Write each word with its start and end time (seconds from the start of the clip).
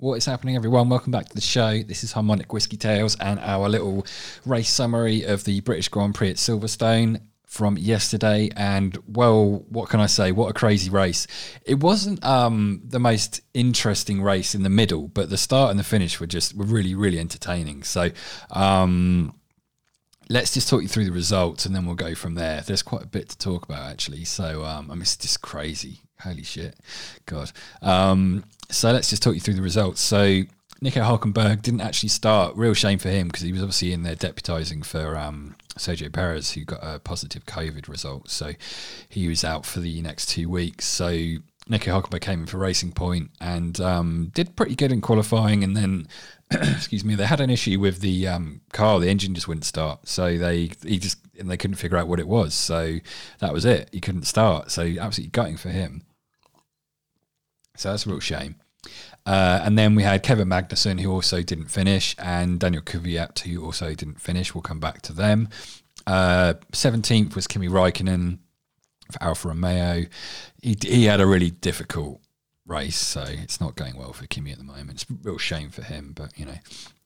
What 0.00 0.14
is 0.14 0.24
happening, 0.24 0.56
everyone? 0.56 0.88
Welcome 0.88 1.12
back 1.12 1.28
to 1.28 1.34
the 1.34 1.42
show. 1.42 1.82
This 1.82 2.02
is 2.04 2.12
Harmonic 2.12 2.54
Whiskey 2.54 2.78
Tales 2.78 3.18
and 3.20 3.38
our 3.38 3.68
little 3.68 4.06
race 4.46 4.70
summary 4.70 5.24
of 5.24 5.44
the 5.44 5.60
British 5.60 5.88
Grand 5.88 6.14
Prix 6.14 6.30
at 6.30 6.36
Silverstone 6.36 7.20
from 7.44 7.76
yesterday. 7.76 8.48
And 8.56 8.96
well, 9.06 9.62
what 9.68 9.90
can 9.90 10.00
I 10.00 10.06
say? 10.06 10.32
What 10.32 10.48
a 10.48 10.54
crazy 10.54 10.88
race! 10.88 11.26
It 11.66 11.80
wasn't 11.80 12.24
um, 12.24 12.80
the 12.82 12.98
most 12.98 13.42
interesting 13.52 14.22
race 14.22 14.54
in 14.54 14.62
the 14.62 14.70
middle, 14.70 15.06
but 15.08 15.28
the 15.28 15.36
start 15.36 15.70
and 15.70 15.78
the 15.78 15.84
finish 15.84 16.18
were 16.18 16.26
just 16.26 16.56
were 16.56 16.64
really, 16.64 16.94
really 16.94 17.18
entertaining. 17.18 17.82
So. 17.82 18.08
Um, 18.50 19.34
let's 20.30 20.54
just 20.54 20.68
talk 20.68 20.80
you 20.80 20.86
through 20.86 21.04
the 21.04 21.10
results 21.10 21.66
and 21.66 21.74
then 21.74 21.84
we'll 21.84 21.96
go 21.96 22.14
from 22.14 22.36
there. 22.36 22.60
There's 22.60 22.84
quite 22.84 23.02
a 23.02 23.06
bit 23.06 23.28
to 23.30 23.36
talk 23.36 23.64
about 23.64 23.90
actually. 23.90 24.24
So 24.24 24.64
um, 24.64 24.88
I 24.88 24.94
mean, 24.94 25.02
it's 25.02 25.16
just 25.16 25.42
crazy. 25.42 26.02
Holy 26.20 26.44
shit, 26.44 26.76
God. 27.26 27.50
Um, 27.82 28.44
so 28.70 28.92
let's 28.92 29.10
just 29.10 29.22
talk 29.22 29.34
you 29.34 29.40
through 29.40 29.54
the 29.54 29.62
results. 29.62 30.00
So 30.00 30.42
Nico 30.80 31.02
Hulkenberg 31.02 31.62
didn't 31.62 31.82
actually 31.82 32.08
start. 32.08 32.56
Real 32.56 32.74
shame 32.74 32.98
for 32.98 33.10
him 33.10 33.28
because 33.28 33.42
he 33.42 33.52
was 33.52 33.62
obviously 33.62 33.92
in 33.92 34.02
there 34.02 34.16
deputising 34.16 34.84
for 34.84 35.16
um, 35.16 35.56
Sergio 35.76 36.12
Perez, 36.12 36.52
who 36.52 36.64
got 36.64 36.80
a 36.82 36.98
positive 36.98 37.44
COVID 37.46 37.88
result. 37.88 38.30
So 38.30 38.52
he 39.08 39.28
was 39.28 39.44
out 39.44 39.66
for 39.66 39.80
the 39.80 40.00
next 40.00 40.26
two 40.30 40.48
weeks. 40.48 40.86
So 40.86 41.08
Nico 41.68 42.00
Hulkenberg 42.00 42.22
came 42.22 42.40
in 42.40 42.46
for 42.46 42.58
Racing 42.58 42.92
Point 42.92 43.30
and 43.40 43.80
um, 43.80 44.30
did 44.34 44.56
pretty 44.56 44.74
good 44.74 44.90
in 44.90 45.00
qualifying, 45.00 45.62
and 45.62 45.76
then 45.76 46.08
excuse 46.50 47.04
me, 47.04 47.14
they 47.14 47.26
had 47.26 47.40
an 47.40 47.50
issue 47.50 47.78
with 47.78 48.00
the 48.00 48.26
um, 48.26 48.60
car. 48.72 48.98
The 49.00 49.08
engine 49.08 49.34
just 49.34 49.48
wouldn't 49.48 49.64
start, 49.64 50.08
so 50.08 50.36
they 50.38 50.72
he 50.82 50.98
just 50.98 51.18
and 51.38 51.50
they 51.50 51.56
couldn't 51.56 51.76
figure 51.76 51.96
out 51.96 52.08
what 52.08 52.20
it 52.20 52.28
was. 52.28 52.54
So 52.54 52.98
that 53.38 53.52
was 53.52 53.64
it. 53.64 53.88
He 53.92 54.00
couldn't 54.00 54.24
start. 54.24 54.70
So 54.70 54.82
absolutely 54.82 55.30
gutting 55.30 55.56
for 55.56 55.68
him. 55.68 56.02
So 57.76 57.90
that's 57.90 58.04
a 58.04 58.10
real 58.10 58.20
shame. 58.20 58.56
Uh, 59.26 59.60
and 59.62 59.78
then 59.78 59.94
we 59.94 60.02
had 60.02 60.22
Kevin 60.22 60.48
Magnussen, 60.48 61.00
who 61.00 61.12
also 61.12 61.42
didn't 61.42 61.66
finish, 61.66 62.16
and 62.18 62.58
Daniel 62.58 62.82
Kvyat, 62.82 63.40
who 63.40 63.64
also 63.64 63.94
didn't 63.94 64.20
finish. 64.20 64.54
We'll 64.54 64.62
come 64.62 64.80
back 64.80 65.02
to 65.02 65.12
them. 65.12 65.48
Uh, 66.06 66.54
17th 66.72 67.34
was 67.34 67.46
Kimi 67.46 67.68
Raikkonen 67.68 68.38
for 69.12 69.22
Alfa 69.22 69.48
Romeo. 69.48 70.06
He, 70.62 70.76
he 70.80 71.04
had 71.04 71.20
a 71.20 71.26
really 71.26 71.50
difficult 71.50 72.20
race, 72.66 72.96
so 72.96 73.24
it's 73.26 73.60
not 73.60 73.76
going 73.76 73.96
well 73.96 74.12
for 74.12 74.26
Kimi 74.26 74.52
at 74.52 74.58
the 74.58 74.64
moment. 74.64 75.02
It's 75.02 75.06
a 75.10 75.14
real 75.22 75.38
shame 75.38 75.70
for 75.70 75.82
him, 75.82 76.12
but 76.14 76.36
you 76.38 76.46
know, 76.46 76.58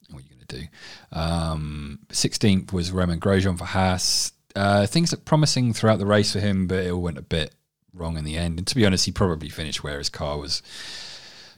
what 0.09 0.19
are 0.19 0.23
you 0.23 0.29
going 0.29 0.45
to 0.47 0.57
do? 0.59 0.67
Um, 1.11 1.99
16th 2.09 2.71
was 2.71 2.91
Romain 2.91 3.19
Grosjean 3.19 3.57
for 3.57 3.65
Haas. 3.65 4.31
Uh, 4.55 4.85
things 4.87 5.11
looked 5.11 5.25
promising 5.25 5.73
throughout 5.73 5.99
the 5.99 6.05
race 6.05 6.31
for 6.31 6.39
him, 6.39 6.67
but 6.67 6.85
it 6.85 6.91
all 6.91 7.01
went 7.01 7.17
a 7.17 7.23
bit 7.23 7.53
wrong 7.93 8.17
in 8.17 8.23
the 8.23 8.37
end. 8.37 8.59
And 8.59 8.67
to 8.67 8.75
be 8.75 8.85
honest, 8.85 9.05
he 9.05 9.11
probably 9.11 9.49
finished 9.49 9.83
where 9.83 9.97
his 9.97 10.09
car 10.09 10.37
was 10.37 10.61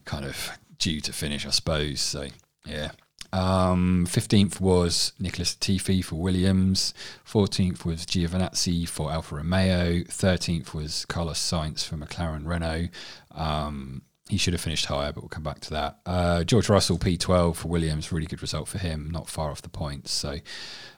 kind 0.07 0.25
of 0.25 0.57
due 0.79 1.01
to 1.01 1.13
finish, 1.13 1.45
I 1.45 1.51
suppose. 1.51 2.01
So, 2.01 2.27
yeah. 2.65 2.91
Um, 3.33 4.07
15th 4.09 4.59
was 4.59 5.11
Nicholas 5.19 5.53
Latifi 5.55 6.03
for 6.03 6.15
Williams. 6.15 6.93
14th 7.29 7.85
was 7.85 8.05
Giovinazzi 8.05 8.87
for 8.87 9.11
Alfa 9.11 9.35
Romeo. 9.35 9.99
13th 10.03 10.73
was 10.73 11.05
Carlos 11.05 11.39
Sainz 11.39 11.85
for 11.85 11.97
McLaren 11.97 12.47
Renault. 12.47 12.87
Um, 13.31 14.01
he 14.29 14.37
should 14.37 14.53
have 14.53 14.61
finished 14.61 14.85
higher, 14.85 15.11
but 15.11 15.23
we'll 15.23 15.29
come 15.29 15.43
back 15.43 15.59
to 15.61 15.69
that. 15.71 15.99
Uh, 16.05 16.43
George 16.43 16.69
Russell, 16.69 16.97
P12 16.97 17.55
for 17.55 17.67
Williams, 17.67 18.11
really 18.11 18.27
good 18.27 18.41
result 18.41 18.67
for 18.67 18.77
him, 18.77 19.09
not 19.11 19.29
far 19.29 19.51
off 19.51 19.61
the 19.61 19.69
points. 19.69 20.11
So, 20.11 20.37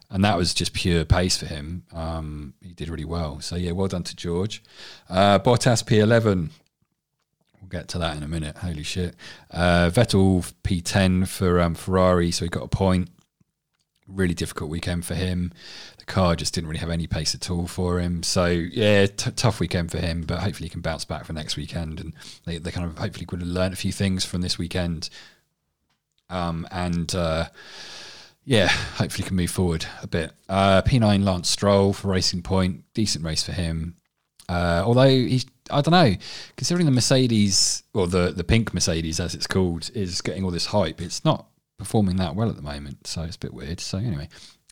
and 0.10 0.24
that 0.24 0.38
was 0.38 0.54
just 0.54 0.74
pure 0.74 1.06
pace 1.06 1.38
for 1.38 1.46
him. 1.46 1.84
Um, 1.94 2.54
he 2.62 2.74
did 2.74 2.90
really 2.90 3.06
well. 3.06 3.40
So 3.40 3.56
yeah, 3.56 3.72
well 3.72 3.88
done 3.88 4.04
to 4.04 4.16
George. 4.16 4.64
Uh, 5.10 5.40
Bottas 5.40 5.84
P11. 5.84 6.50
Get 7.70 7.88
to 7.90 8.00
that 8.00 8.18
in 8.18 8.24
a 8.24 8.28
minute. 8.28 8.58
Holy 8.58 8.84
shit. 8.84 9.16
Uh, 9.52 9.90
Vettel 9.94 10.52
P10 10.64 11.28
for 11.28 11.60
um, 11.60 11.76
Ferrari, 11.76 12.32
so 12.32 12.46
he 12.46 12.50
got 12.50 12.64
a 12.64 12.68
point. 12.68 13.10
Really 14.08 14.34
difficult 14.34 14.70
weekend 14.72 15.06
for 15.06 15.14
him. 15.14 15.54
The 16.00 16.06
car 16.06 16.36
just 16.36 16.54
didn't 16.54 16.68
really 16.68 16.80
have 16.80 16.90
any 16.90 17.06
pace 17.06 17.36
at 17.36 17.52
all 17.52 17.68
for 17.68 18.00
him. 18.00 18.24
So 18.24 18.46
yeah, 18.46 19.06
t- 19.06 19.32
tough 19.32 19.60
weekend 19.60 19.92
for 19.92 20.00
him. 20.00 20.24
But 20.24 20.40
hopefully 20.40 20.66
he 20.66 20.72
can 20.72 20.82
bounce 20.82 21.06
back 21.06 21.26
for 21.26 21.34
next 21.34 21.58
weekend, 21.58 22.00
and 22.00 22.14
they, 22.46 22.58
they 22.58 22.72
kind 22.72 22.88
of 22.88 22.98
hopefully 22.98 23.26
could 23.26 23.42
have 23.42 23.50
learned 23.50 23.74
a 23.74 23.78
few 23.78 23.92
things 23.92 24.26
from 24.26 24.42
this 24.42 24.58
weekend. 24.58 25.10
Um, 26.30 26.68
and 26.72 27.14
uh, 27.14 27.50
yeah, 28.46 28.68
hopefully 28.68 29.28
can 29.28 29.36
move 29.36 29.52
forward 29.52 29.86
a 30.02 30.08
bit. 30.08 30.32
Uh, 30.48 30.82
P9 30.82 31.24
Lance 31.24 31.50
Stroll 31.50 31.94
for 31.94 32.08
Racing 32.08 32.42
Point, 32.42 32.84
decent 32.96 33.24
race 33.24 33.44
for 33.44 33.52
him. 33.52 33.96
Uh, 34.50 34.82
although 34.84 35.08
he's, 35.08 35.46
I 35.70 35.82
don't 35.82 35.92
know, 35.92 36.16
considering 36.58 36.86
the 36.86 36.92
Mercedes 36.92 37.84
or 37.94 38.08
the 38.08 38.32
the 38.32 38.44
pink 38.44 38.74
Mercedes 38.74 39.20
as 39.20 39.36
it's 39.36 39.48
called 39.48 39.92
is 39.94 40.22
getting 40.22 40.44
all 40.44 40.52
this 40.52 40.66
hype, 40.66 41.00
it's 41.00 41.24
not 41.24 41.46
performing 41.78 42.18
that 42.18 42.36
well 42.36 42.50
at 42.50 42.56
the 42.56 42.62
moment. 42.62 43.06
So 43.06 43.22
it's 43.22 43.36
a 43.36 43.40
bit 43.40 43.54
weird. 43.54 43.80
So 43.80 44.00
anyway, 44.00 44.28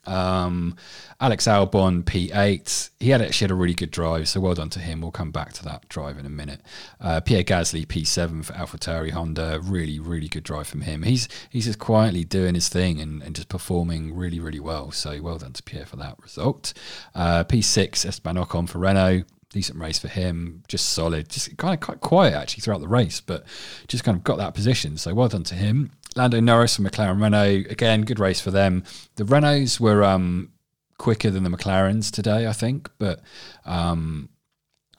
um, 0.07 0.75
Alex 1.19 1.45
Albon 1.45 2.03
P8. 2.03 2.89
He 2.99 3.11
had 3.11 3.21
actually 3.21 3.45
had 3.45 3.51
a 3.51 3.55
really 3.55 3.75
good 3.75 3.91
drive, 3.91 4.27
so 4.27 4.39
well 4.39 4.55
done 4.55 4.69
to 4.71 4.79
him. 4.79 5.01
We'll 5.01 5.11
come 5.11 5.31
back 5.31 5.53
to 5.53 5.63
that 5.65 5.87
drive 5.89 6.17
in 6.17 6.25
a 6.25 6.29
minute. 6.29 6.61
Uh, 6.99 7.19
Pierre 7.19 7.43
Gasly 7.43 7.85
P7 7.85 8.45
for 8.45 8.53
AlphaTauri 8.53 9.11
Honda. 9.11 9.59
Really, 9.61 9.99
really 9.99 10.27
good 10.27 10.43
drive 10.43 10.67
from 10.67 10.81
him. 10.81 11.03
He's 11.03 11.27
he's 11.51 11.65
just 11.65 11.77
quietly 11.79 12.23
doing 12.23 12.55
his 12.55 12.69
thing 12.69 12.99
and, 12.99 13.21
and 13.21 13.35
just 13.35 13.49
performing 13.49 14.15
really, 14.15 14.39
really 14.39 14.59
well. 14.59 14.91
So 14.91 15.21
well 15.21 15.37
done 15.37 15.53
to 15.53 15.61
Pierre 15.61 15.85
for 15.85 15.97
that 15.97 16.15
result. 16.19 16.73
Uh, 17.13 17.43
P6 17.43 18.05
Esteban 18.05 18.37
Ocon 18.37 18.67
for 18.67 18.79
Renault 18.79 19.23
decent 19.51 19.79
race 19.79 19.99
for 19.99 20.07
him, 20.07 20.63
just 20.67 20.89
solid, 20.89 21.29
just 21.29 21.55
kind 21.57 21.73
of 21.73 21.79
quite 21.79 22.01
quiet 22.01 22.33
actually 22.33 22.61
throughout 22.61 22.81
the 22.81 22.87
race, 22.87 23.21
but 23.21 23.45
just 23.87 24.03
kind 24.03 24.17
of 24.17 24.23
got 24.23 24.37
that 24.37 24.53
position. 24.53 24.97
So 24.97 25.13
well 25.13 25.29
done 25.29 25.43
to 25.43 25.55
him. 25.55 25.91
Lando 26.15 26.39
Norris 26.39 26.75
from 26.75 26.85
McLaren 26.85 27.21
Renault, 27.21 27.69
again, 27.69 28.01
good 28.01 28.19
race 28.19 28.41
for 28.41 28.51
them. 28.51 28.83
The 29.15 29.23
Renaults 29.23 29.79
were 29.79 30.03
um, 30.03 30.51
quicker 30.97 31.29
than 31.29 31.43
the 31.43 31.49
McLarens 31.49 32.11
today, 32.11 32.47
I 32.47 32.53
think, 32.53 32.89
but 32.97 33.21
um, 33.65 34.29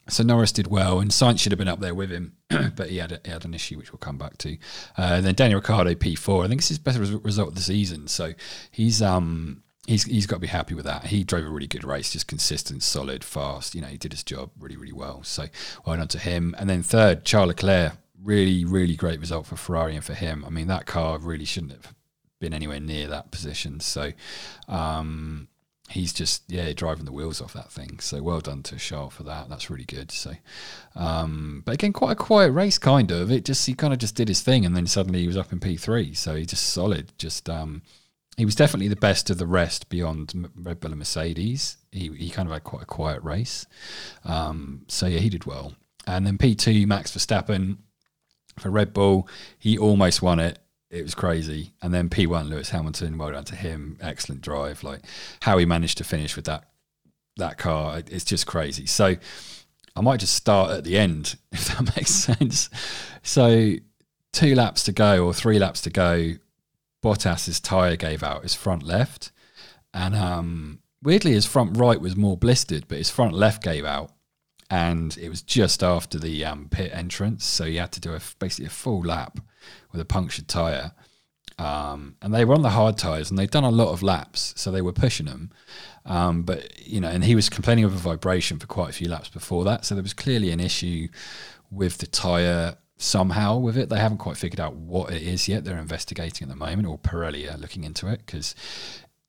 so 0.08 0.22
Norris 0.22 0.52
did 0.52 0.68
well, 0.68 1.00
and 1.00 1.10
Sainz 1.10 1.40
should 1.40 1.52
have 1.52 1.58
been 1.58 1.68
up 1.68 1.80
there 1.80 1.94
with 1.94 2.10
him, 2.10 2.34
but 2.48 2.88
he 2.88 2.98
had 2.98 3.12
a, 3.12 3.20
he 3.24 3.30
had 3.30 3.44
an 3.44 3.54
issue 3.54 3.76
which 3.76 3.92
we'll 3.92 3.98
come 3.98 4.16
back 4.16 4.38
to. 4.38 4.56
Uh, 4.96 5.20
then 5.20 5.34
Daniel 5.34 5.60
Ricciardo 5.60 5.94
P4, 5.94 6.44
I 6.44 6.48
think 6.48 6.60
it's 6.60 6.68
his 6.68 6.78
best 6.78 6.98
result 6.98 7.48
of 7.48 7.54
the 7.54 7.60
season, 7.60 8.08
so 8.08 8.32
he's 8.70 9.02
um 9.02 9.62
he's 9.88 10.04
he's 10.04 10.26
got 10.26 10.36
to 10.36 10.40
be 10.40 10.46
happy 10.48 10.74
with 10.74 10.84
that. 10.84 11.06
He 11.06 11.24
drove 11.24 11.46
a 11.46 11.48
really 11.48 11.66
good 11.66 11.82
race, 11.82 12.12
just 12.12 12.28
consistent, 12.28 12.82
solid, 12.82 13.24
fast. 13.24 13.74
You 13.74 13.80
know, 13.80 13.88
he 13.88 13.96
did 13.96 14.12
his 14.12 14.22
job 14.22 14.50
really, 14.60 14.76
really 14.76 14.92
well. 14.92 15.22
So 15.24 15.46
well 15.84 15.96
done 15.96 16.08
to 16.08 16.18
him. 16.18 16.54
And 16.58 16.68
then 16.68 16.82
third, 16.82 17.24
Charles 17.24 17.48
Leclerc, 17.48 17.94
really, 18.22 18.64
really 18.64 18.96
great 18.96 19.18
result 19.18 19.46
for 19.46 19.56
Ferrari 19.56 19.94
and 19.96 20.04
for 20.04 20.14
him. 20.14 20.44
I 20.46 20.50
mean, 20.50 20.68
that 20.68 20.84
car 20.84 21.18
really 21.18 21.46
shouldn't 21.46 21.72
have 21.72 21.94
been 22.38 22.52
anywhere 22.52 22.80
near 22.80 23.08
that 23.08 23.30
position. 23.30 23.80
So 23.80 24.12
um, 24.68 25.48
he's 25.88 26.12
just 26.12 26.42
yeah 26.48 26.70
driving 26.74 27.06
the 27.06 27.12
wheels 27.12 27.40
off 27.40 27.54
that 27.54 27.72
thing. 27.72 27.98
So 28.00 28.22
well 28.22 28.40
done 28.40 28.62
to 28.64 28.76
Charles 28.76 29.14
for 29.14 29.22
that. 29.22 29.48
That's 29.48 29.70
really 29.70 29.86
good. 29.86 30.10
So, 30.10 30.32
um, 30.96 31.62
but 31.64 31.72
again, 31.72 31.94
quite 31.94 32.12
a 32.12 32.16
quiet 32.16 32.50
race, 32.50 32.76
kind 32.76 33.10
of. 33.10 33.32
It 33.32 33.46
just 33.46 33.66
he 33.66 33.72
kind 33.72 33.94
of 33.94 33.98
just 33.98 34.14
did 34.14 34.28
his 34.28 34.42
thing, 34.42 34.66
and 34.66 34.76
then 34.76 34.86
suddenly 34.86 35.20
he 35.20 35.26
was 35.26 35.38
up 35.38 35.50
in 35.50 35.60
P 35.60 35.78
three. 35.78 36.12
So 36.12 36.34
he 36.34 36.44
just 36.44 36.66
solid, 36.66 37.12
just. 37.16 37.48
Um, 37.48 37.80
he 38.38 38.44
was 38.44 38.54
definitely 38.54 38.86
the 38.86 38.94
best 38.94 39.30
of 39.30 39.38
the 39.38 39.46
rest 39.48 39.88
beyond 39.88 40.48
Red 40.54 40.78
Bull 40.78 40.92
and 40.92 41.00
Mercedes. 41.00 41.76
He, 41.90 42.08
he 42.14 42.30
kind 42.30 42.48
of 42.48 42.52
had 42.52 42.62
quite 42.62 42.84
a 42.84 42.86
quiet 42.86 43.20
race. 43.24 43.66
Um, 44.24 44.84
so, 44.86 45.06
yeah, 45.06 45.18
he 45.18 45.28
did 45.28 45.44
well. 45.44 45.74
And 46.06 46.24
then 46.24 46.38
P2, 46.38 46.86
Max 46.86 47.10
Verstappen 47.10 47.78
for 48.56 48.70
Red 48.70 48.94
Bull. 48.94 49.28
He 49.58 49.76
almost 49.76 50.22
won 50.22 50.38
it. 50.38 50.60
It 50.88 51.02
was 51.02 51.16
crazy. 51.16 51.72
And 51.82 51.92
then 51.92 52.08
P1, 52.08 52.48
Lewis 52.48 52.70
Hamilton, 52.70 53.18
well 53.18 53.32
done 53.32 53.42
to 53.42 53.56
him. 53.56 53.98
Excellent 54.00 54.40
drive. 54.40 54.84
Like 54.84 55.00
how 55.42 55.58
he 55.58 55.66
managed 55.66 55.98
to 55.98 56.04
finish 56.04 56.36
with 56.36 56.44
that 56.44 56.68
that 57.38 57.58
car, 57.58 58.02
it's 58.08 58.24
just 58.24 58.46
crazy. 58.46 58.86
So, 58.86 59.16
I 59.96 60.00
might 60.00 60.20
just 60.20 60.34
start 60.34 60.70
at 60.70 60.84
the 60.84 60.96
end, 60.96 61.36
if 61.52 61.66
that 61.66 61.96
makes 61.96 62.12
sense. 62.12 62.70
So, 63.24 63.74
two 64.32 64.54
laps 64.54 64.84
to 64.84 64.92
go 64.92 65.26
or 65.26 65.34
three 65.34 65.58
laps 65.58 65.80
to 65.82 65.90
go 65.90 66.34
Bottas's 67.02 67.60
tyre 67.60 67.96
gave 67.96 68.22
out 68.22 68.42
his 68.42 68.54
front 68.54 68.82
left, 68.82 69.30
and 69.94 70.14
um, 70.14 70.80
weirdly 71.02 71.32
his 71.32 71.46
front 71.46 71.76
right 71.76 72.00
was 72.00 72.16
more 72.16 72.36
blistered, 72.36 72.88
but 72.88 72.98
his 72.98 73.10
front 73.10 73.34
left 73.34 73.62
gave 73.62 73.84
out, 73.84 74.12
and 74.70 75.16
it 75.18 75.28
was 75.28 75.42
just 75.42 75.82
after 75.82 76.18
the 76.18 76.44
um, 76.44 76.68
pit 76.70 76.90
entrance, 76.92 77.44
so 77.44 77.64
he 77.64 77.76
had 77.76 77.92
to 77.92 78.00
do 78.00 78.14
a, 78.14 78.20
basically 78.38 78.66
a 78.66 78.70
full 78.70 79.00
lap 79.00 79.38
with 79.92 80.00
a 80.00 80.04
punctured 80.04 80.48
tyre. 80.48 80.92
Um, 81.58 82.14
and 82.22 82.32
they 82.32 82.44
were 82.44 82.54
on 82.54 82.62
the 82.62 82.70
hard 82.70 82.96
tyres, 82.98 83.30
and 83.30 83.38
they'd 83.38 83.50
done 83.50 83.64
a 83.64 83.70
lot 83.70 83.92
of 83.92 84.02
laps, 84.02 84.54
so 84.56 84.70
they 84.70 84.82
were 84.82 84.92
pushing 84.92 85.26
them. 85.26 85.50
Um, 86.04 86.42
but 86.42 86.86
you 86.86 87.00
know, 87.00 87.08
and 87.08 87.24
he 87.24 87.34
was 87.34 87.48
complaining 87.48 87.84
of 87.84 87.94
a 87.94 87.98
vibration 87.98 88.58
for 88.58 88.66
quite 88.66 88.90
a 88.90 88.92
few 88.92 89.08
laps 89.08 89.28
before 89.28 89.64
that, 89.64 89.84
so 89.84 89.94
there 89.94 90.02
was 90.02 90.14
clearly 90.14 90.50
an 90.50 90.60
issue 90.60 91.08
with 91.70 91.98
the 91.98 92.06
tyre 92.06 92.76
somehow 92.98 93.56
with 93.56 93.78
it. 93.78 93.88
They 93.88 93.98
haven't 93.98 94.18
quite 94.18 94.36
figured 94.36 94.60
out 94.60 94.74
what 94.74 95.12
it 95.12 95.22
is 95.22 95.48
yet. 95.48 95.64
They're 95.64 95.78
investigating 95.78 96.46
at 96.46 96.50
the 96.50 96.56
moment, 96.56 96.88
or 96.88 96.98
Pirelli 96.98 97.52
are 97.52 97.56
looking 97.56 97.84
into 97.84 98.08
it 98.08 98.26
because 98.26 98.54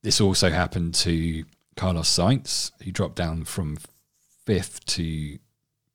this 0.01 0.19
also 0.19 0.50
happened 0.50 0.95
to 0.95 1.45
Carlos 1.75 2.10
Sainz, 2.10 2.71
who 2.83 2.92
dropped 2.92 3.16
down 3.16 3.45
from 3.45 3.77
fifth 4.45 4.86
to 4.86 5.38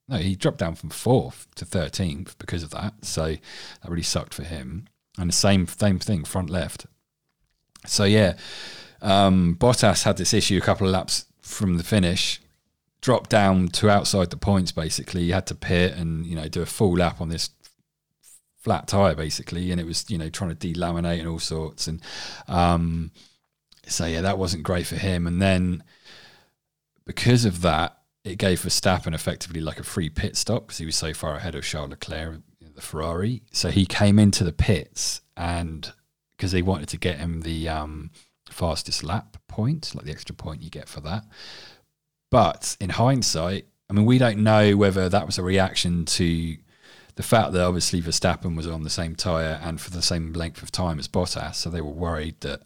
no, 0.07 0.19
he 0.19 0.35
dropped 0.37 0.59
down 0.59 0.75
from 0.75 0.91
fourth 0.91 1.47
to 1.57 1.65
thirteenth 1.65 2.39
because 2.39 2.63
of 2.63 2.71
that. 2.71 3.05
So 3.05 3.29
that 3.33 3.91
really 3.91 4.03
sucked 4.03 4.35
for 4.35 4.45
him. 4.45 4.87
and 5.19 5.29
the 5.29 5.35
same 5.35 5.67
same 5.67 5.99
thing 5.99 6.25
front 6.25 6.51
left. 6.51 6.87
So 7.87 8.05
yeah, 8.05 8.35
um, 9.03 9.57
Bottas 9.59 10.05
had 10.05 10.17
this 10.17 10.35
issue 10.35 10.59
a 10.59 10.61
couple 10.61 10.87
of 10.87 10.93
laps 10.93 11.27
from 11.41 11.77
the 11.77 11.85
finish, 11.85 12.41
dropped 13.01 13.31
down 13.31 13.69
to 13.69 13.91
outside 13.91 14.31
the 14.31 14.37
points. 14.37 14.73
Basically, 14.73 15.23
he 15.23 15.31
had 15.31 15.47
to 15.49 15.55
pit 15.55 15.95
and 15.95 16.27
you 16.27 16.37
know 16.37 16.49
do 16.49 16.63
a 16.63 16.67
full 16.67 16.97
lap 16.97 17.21
on 17.21 17.29
this 17.29 17.51
flat 18.65 18.89
tire 18.89 19.15
basically, 19.15 19.71
and 19.71 19.81
it 19.81 19.87
was 19.87 20.11
you 20.11 20.19
know 20.19 20.31
trying 20.31 20.57
to 20.57 20.75
delaminate 20.75 21.21
and 21.21 21.29
all 21.29 21.39
sorts. 21.39 21.87
And 21.87 22.01
um, 22.49 23.13
so 23.87 24.07
yeah, 24.07 24.23
that 24.23 24.39
wasn't 24.39 24.63
great 24.63 24.87
for 24.87 24.97
him. 24.97 25.27
And 25.27 25.41
then 25.41 25.85
because 27.05 27.45
of 27.45 27.61
that, 27.61 27.99
it 28.25 28.39
gave 28.39 28.61
Verstappen 28.61 29.15
effectively 29.15 29.61
like 29.61 29.79
a 29.79 29.85
free 29.85 30.09
pit 30.09 30.37
stop 30.37 30.67
because 30.67 30.79
he 30.79 30.87
was 30.87 30.97
so 30.97 31.13
far 31.13 31.37
ahead 31.37 31.55
of 31.55 31.63
Charles 31.63 31.91
Leclerc, 31.91 32.41
the 32.75 32.81
Ferrari. 32.81 33.43
So 33.53 33.71
he 33.71 33.85
came 33.85 34.19
into 34.19 34.45
the 34.45 34.53
pits 34.53 35.21
and 35.37 35.93
because 36.37 36.53
they 36.53 36.63
wanted 36.63 36.89
to 36.89 36.97
get 36.97 37.19
him 37.19 37.43
the 37.43 37.69
um, 37.69 38.11
fastest 38.49 39.05
lap 39.05 39.37
point, 39.47 39.95
like 39.95 40.07
the 40.07 40.11
extra 40.11 40.35
point 40.35 40.63
you 40.63 40.71
get 40.71 40.89
for 40.89 41.01
that. 41.03 41.25
But 42.31 42.77
in 42.81 42.91
hindsight, 42.91 43.67
I 43.89 43.93
mean, 43.93 44.07
we 44.07 44.19
don't 44.19 44.39
know 44.39 44.77
whether 44.77 45.09
that 45.09 45.27
was 45.27 45.39
a 45.39 45.43
reaction 45.43 46.07
to 46.07 46.57
the 47.17 47.23
fact 47.23 47.53
that 47.53 47.63
obviously 47.63 48.03
Verstappen 48.03 48.57
was 48.57 48.67
on 48.67 48.83
the 48.83 48.91
same 48.91 49.15
tyre 49.15 49.61
and 49.63 49.81
for 49.81 49.91
the 49.91 50.03
same 50.03 50.33
length 50.33 50.63
of 50.63 50.73
time 50.73 50.99
as 50.99 51.09
Bottas. 51.09 51.55
So 51.55 51.71
they 51.71 51.81
were 51.81 51.91
worried 51.91 52.41
that 52.41 52.63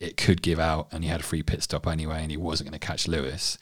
it 0.00 0.16
could 0.16 0.42
give 0.42 0.58
out 0.58 0.88
and 0.90 1.04
he 1.04 1.10
had 1.10 1.20
a 1.20 1.24
free 1.24 1.42
pit 1.42 1.62
stop 1.62 1.86
anyway 1.86 2.22
and 2.22 2.30
he 2.30 2.36
wasn't 2.36 2.70
going 2.70 2.78
to 2.78 2.84
catch 2.84 3.06
Lewis. 3.06 3.58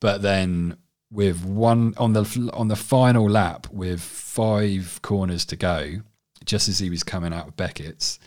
But 0.00 0.22
then 0.22 0.76
with 1.10 1.44
one 1.44 1.94
on 1.98 2.14
the 2.14 2.50
on 2.54 2.68
the 2.68 2.76
final 2.76 3.28
lap 3.28 3.66
with 3.70 4.00
five 4.00 5.00
corners 5.02 5.44
to 5.46 5.56
go, 5.56 6.00
just 6.44 6.68
as 6.68 6.78
he 6.78 6.88
was 6.88 7.02
coming 7.02 7.34
out 7.34 7.48
of 7.48 7.56
Becketts, 7.56 8.18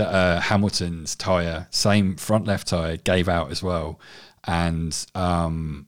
uh, 0.00 0.40
Hamilton's 0.40 1.14
tire, 1.14 1.68
same 1.70 2.16
front 2.16 2.46
left 2.46 2.68
tire, 2.68 2.96
gave 2.96 3.28
out 3.28 3.50
as 3.50 3.62
well, 3.62 4.00
and 4.44 5.06
um, 5.14 5.86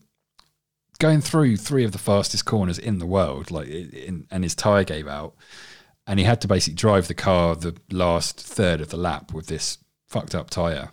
going 1.01 1.19
through 1.19 1.57
three 1.57 1.83
of 1.83 1.91
the 1.91 1.97
fastest 1.97 2.45
corners 2.45 2.77
in 2.77 2.99
the 2.99 3.07
world, 3.07 3.49
like 3.49 3.67
in, 3.67 4.27
and 4.29 4.43
his 4.43 4.53
tire 4.53 4.83
gave 4.83 5.07
out, 5.07 5.33
and 6.05 6.19
he 6.19 6.25
had 6.25 6.39
to 6.41 6.47
basically 6.47 6.75
drive 6.75 7.07
the 7.07 7.15
car 7.15 7.55
the 7.55 7.75
last 7.91 8.39
third 8.39 8.79
of 8.79 8.89
the 8.89 8.97
lap 8.97 9.33
with 9.33 9.47
this 9.47 9.79
fucked 10.07 10.35
up 10.35 10.51
tire. 10.51 10.91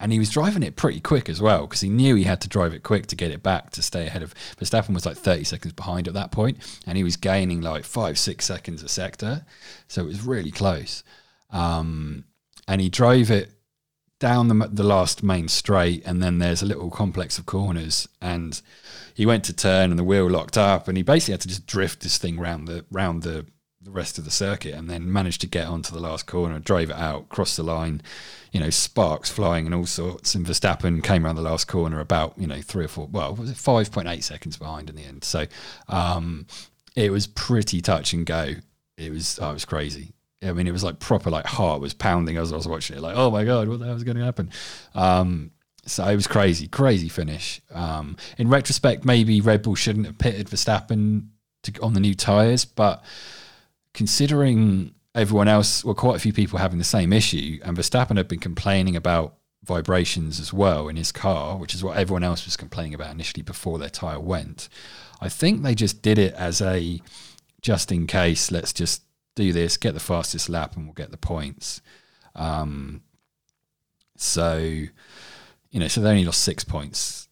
And 0.00 0.12
he 0.12 0.18
was 0.18 0.30
driving 0.30 0.64
it 0.64 0.76
pretty 0.76 0.98
quick 0.98 1.28
as 1.28 1.40
well 1.40 1.66
because 1.66 1.82
he 1.82 1.88
knew 1.88 2.16
he 2.16 2.24
had 2.24 2.40
to 2.40 2.48
drive 2.48 2.72
it 2.72 2.82
quick 2.82 3.06
to 3.08 3.16
get 3.16 3.30
it 3.30 3.42
back 3.42 3.70
to 3.72 3.82
stay 3.82 4.06
ahead 4.06 4.22
of 4.22 4.34
Verstappen 4.56 4.94
was 4.94 5.04
like 5.04 5.18
30 5.18 5.44
seconds 5.44 5.74
behind 5.74 6.08
at 6.08 6.14
that 6.14 6.32
point 6.32 6.56
and 6.86 6.96
he 6.96 7.04
was 7.04 7.18
gaining 7.18 7.60
like 7.60 7.84
five, 7.84 8.18
six 8.18 8.46
seconds 8.46 8.82
a 8.82 8.88
sector. 8.88 9.44
So 9.88 10.00
it 10.00 10.06
was 10.06 10.24
really 10.24 10.50
close. 10.50 11.04
Um, 11.50 12.24
and 12.66 12.80
he 12.80 12.88
drove 12.88 13.30
it 13.30 13.52
down 14.20 14.48
the, 14.48 14.68
the 14.70 14.84
last 14.84 15.22
main 15.22 15.48
straight 15.48 16.02
and 16.06 16.22
then 16.22 16.38
there's 16.38 16.62
a 16.62 16.66
little 16.66 16.90
complex 16.90 17.38
of 17.38 17.46
corners 17.46 18.06
and 18.20 18.62
he 19.14 19.26
went 19.26 19.42
to 19.44 19.52
turn 19.52 19.90
and 19.90 19.98
the 19.98 20.04
wheel 20.04 20.30
locked 20.30 20.56
up 20.56 20.86
and 20.86 20.96
he 20.96 21.02
basically 21.02 21.32
had 21.32 21.40
to 21.40 21.48
just 21.48 21.66
drift 21.66 22.00
this 22.02 22.18
thing 22.18 22.38
round 22.38 22.68
the 22.68 22.84
round 22.90 23.22
the 23.22 23.46
the 23.82 23.90
rest 23.90 24.18
of 24.18 24.24
the 24.24 24.30
circuit 24.30 24.74
and 24.74 24.90
then 24.90 25.10
managed 25.10 25.40
to 25.40 25.46
get 25.46 25.66
onto 25.66 25.92
the 25.92 26.00
last 26.00 26.26
corner, 26.26 26.58
drove 26.58 26.90
it 26.90 26.96
out, 26.96 27.28
crossed 27.30 27.56
the 27.56 27.62
line, 27.62 28.02
you 28.52 28.60
know, 28.60 28.68
sparks 28.68 29.30
flying 29.30 29.64
and 29.64 29.74
all 29.74 29.86
sorts. 29.86 30.34
And 30.34 30.44
Verstappen 30.44 31.02
came 31.02 31.24
around 31.24 31.36
the 31.36 31.42
last 31.42 31.66
corner 31.66 31.98
about, 31.98 32.34
you 32.36 32.46
know, 32.46 32.60
three 32.60 32.84
or 32.84 32.88
four, 32.88 33.08
well, 33.10 33.34
was 33.34 33.50
it 33.50 33.56
5.8 33.56 34.22
seconds 34.22 34.58
behind 34.58 34.90
in 34.90 34.96
the 34.96 35.04
end. 35.04 35.24
So 35.24 35.46
um, 35.88 36.46
it 36.94 37.10
was 37.10 37.26
pretty 37.26 37.80
touch 37.80 38.12
and 38.12 38.26
go. 38.26 38.56
It 38.98 39.10
was, 39.10 39.38
oh, 39.40 39.50
it 39.50 39.54
was 39.54 39.64
crazy. 39.64 40.12
I 40.42 40.52
mean, 40.52 40.66
it 40.66 40.72
was 40.72 40.84
like 40.84 40.98
proper, 40.98 41.30
like 41.30 41.46
heart 41.46 41.80
was 41.80 41.92
pounding 41.92 42.36
as 42.36 42.52
I 42.52 42.56
was 42.56 42.66
watching 42.66 42.96
it, 42.96 43.02
like, 43.02 43.16
oh 43.16 43.30
my 43.30 43.44
God, 43.44 43.68
what 43.68 43.78
the 43.78 43.86
hell 43.86 43.96
is 43.96 44.04
going 44.04 44.16
to 44.16 44.24
happen? 44.24 44.50
Um, 44.94 45.50
so 45.84 46.04
it 46.06 46.16
was 46.16 46.26
crazy, 46.26 46.66
crazy 46.66 47.08
finish. 47.08 47.60
Um, 47.72 48.16
in 48.38 48.48
retrospect, 48.48 49.04
maybe 49.04 49.40
Red 49.40 49.62
Bull 49.62 49.74
shouldn't 49.74 50.06
have 50.06 50.18
pitted 50.18 50.48
Verstappen 50.48 51.28
to, 51.64 51.80
on 51.82 51.94
the 51.94 52.00
new 52.00 52.14
tyres, 52.14 52.64
but 52.64 53.04
considering 53.92 54.94
everyone 55.14 55.48
else, 55.48 55.84
well, 55.84 55.94
quite 55.94 56.16
a 56.16 56.20
few 56.20 56.32
people 56.32 56.58
having 56.58 56.78
the 56.78 56.84
same 56.84 57.12
issue, 57.12 57.58
and 57.62 57.76
Verstappen 57.76 58.16
had 58.16 58.28
been 58.28 58.40
complaining 58.40 58.96
about 58.96 59.34
vibrations 59.64 60.40
as 60.40 60.52
well 60.52 60.88
in 60.88 60.96
his 60.96 61.12
car, 61.12 61.58
which 61.58 61.74
is 61.74 61.84
what 61.84 61.96
everyone 61.96 62.24
else 62.24 62.46
was 62.46 62.56
complaining 62.56 62.94
about 62.94 63.10
initially 63.10 63.42
before 63.42 63.78
their 63.78 63.90
tyre 63.90 64.20
went. 64.20 64.68
I 65.20 65.28
think 65.28 65.62
they 65.62 65.74
just 65.74 66.00
did 66.00 66.18
it 66.18 66.32
as 66.34 66.62
a 66.62 67.02
just 67.60 67.92
in 67.92 68.06
case, 68.06 68.50
let's 68.50 68.72
just 68.72 69.02
do 69.40 69.52
this, 69.52 69.76
get 69.76 69.94
the 69.94 70.00
fastest 70.00 70.48
lap, 70.48 70.76
and 70.76 70.84
we'll 70.84 70.94
get 70.94 71.10
the 71.10 71.16
points. 71.16 71.80
Um, 72.34 73.02
so, 74.16 74.58
you 74.58 75.80
know, 75.80 75.88
so 75.88 76.00
they 76.00 76.10
only 76.10 76.24
lost 76.24 76.42
six 76.42 76.64
points 76.64 77.28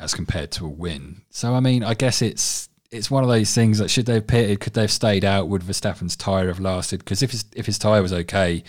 as 0.00 0.14
compared 0.14 0.50
to 0.52 0.66
a 0.66 0.68
win. 0.68 1.22
So, 1.30 1.54
I 1.54 1.60
mean, 1.60 1.82
I 1.84 1.94
guess 1.94 2.22
it's 2.22 2.68
it's 2.90 3.10
one 3.10 3.22
of 3.22 3.28
those 3.28 3.54
things 3.54 3.78
that 3.78 3.90
should 3.90 4.06
they 4.06 4.14
have 4.14 4.26
pitted, 4.26 4.60
could 4.60 4.72
they 4.72 4.80
have 4.82 4.90
stayed 4.90 5.24
out? 5.24 5.48
Would 5.48 5.62
Verstappen's 5.62 6.16
tyre 6.16 6.48
have 6.48 6.60
lasted? 6.60 7.00
Because 7.00 7.22
if 7.22 7.30
his 7.30 7.44
if 7.54 7.66
his 7.66 7.78
tyre 7.78 8.02
was 8.02 8.12
okay, 8.12 8.64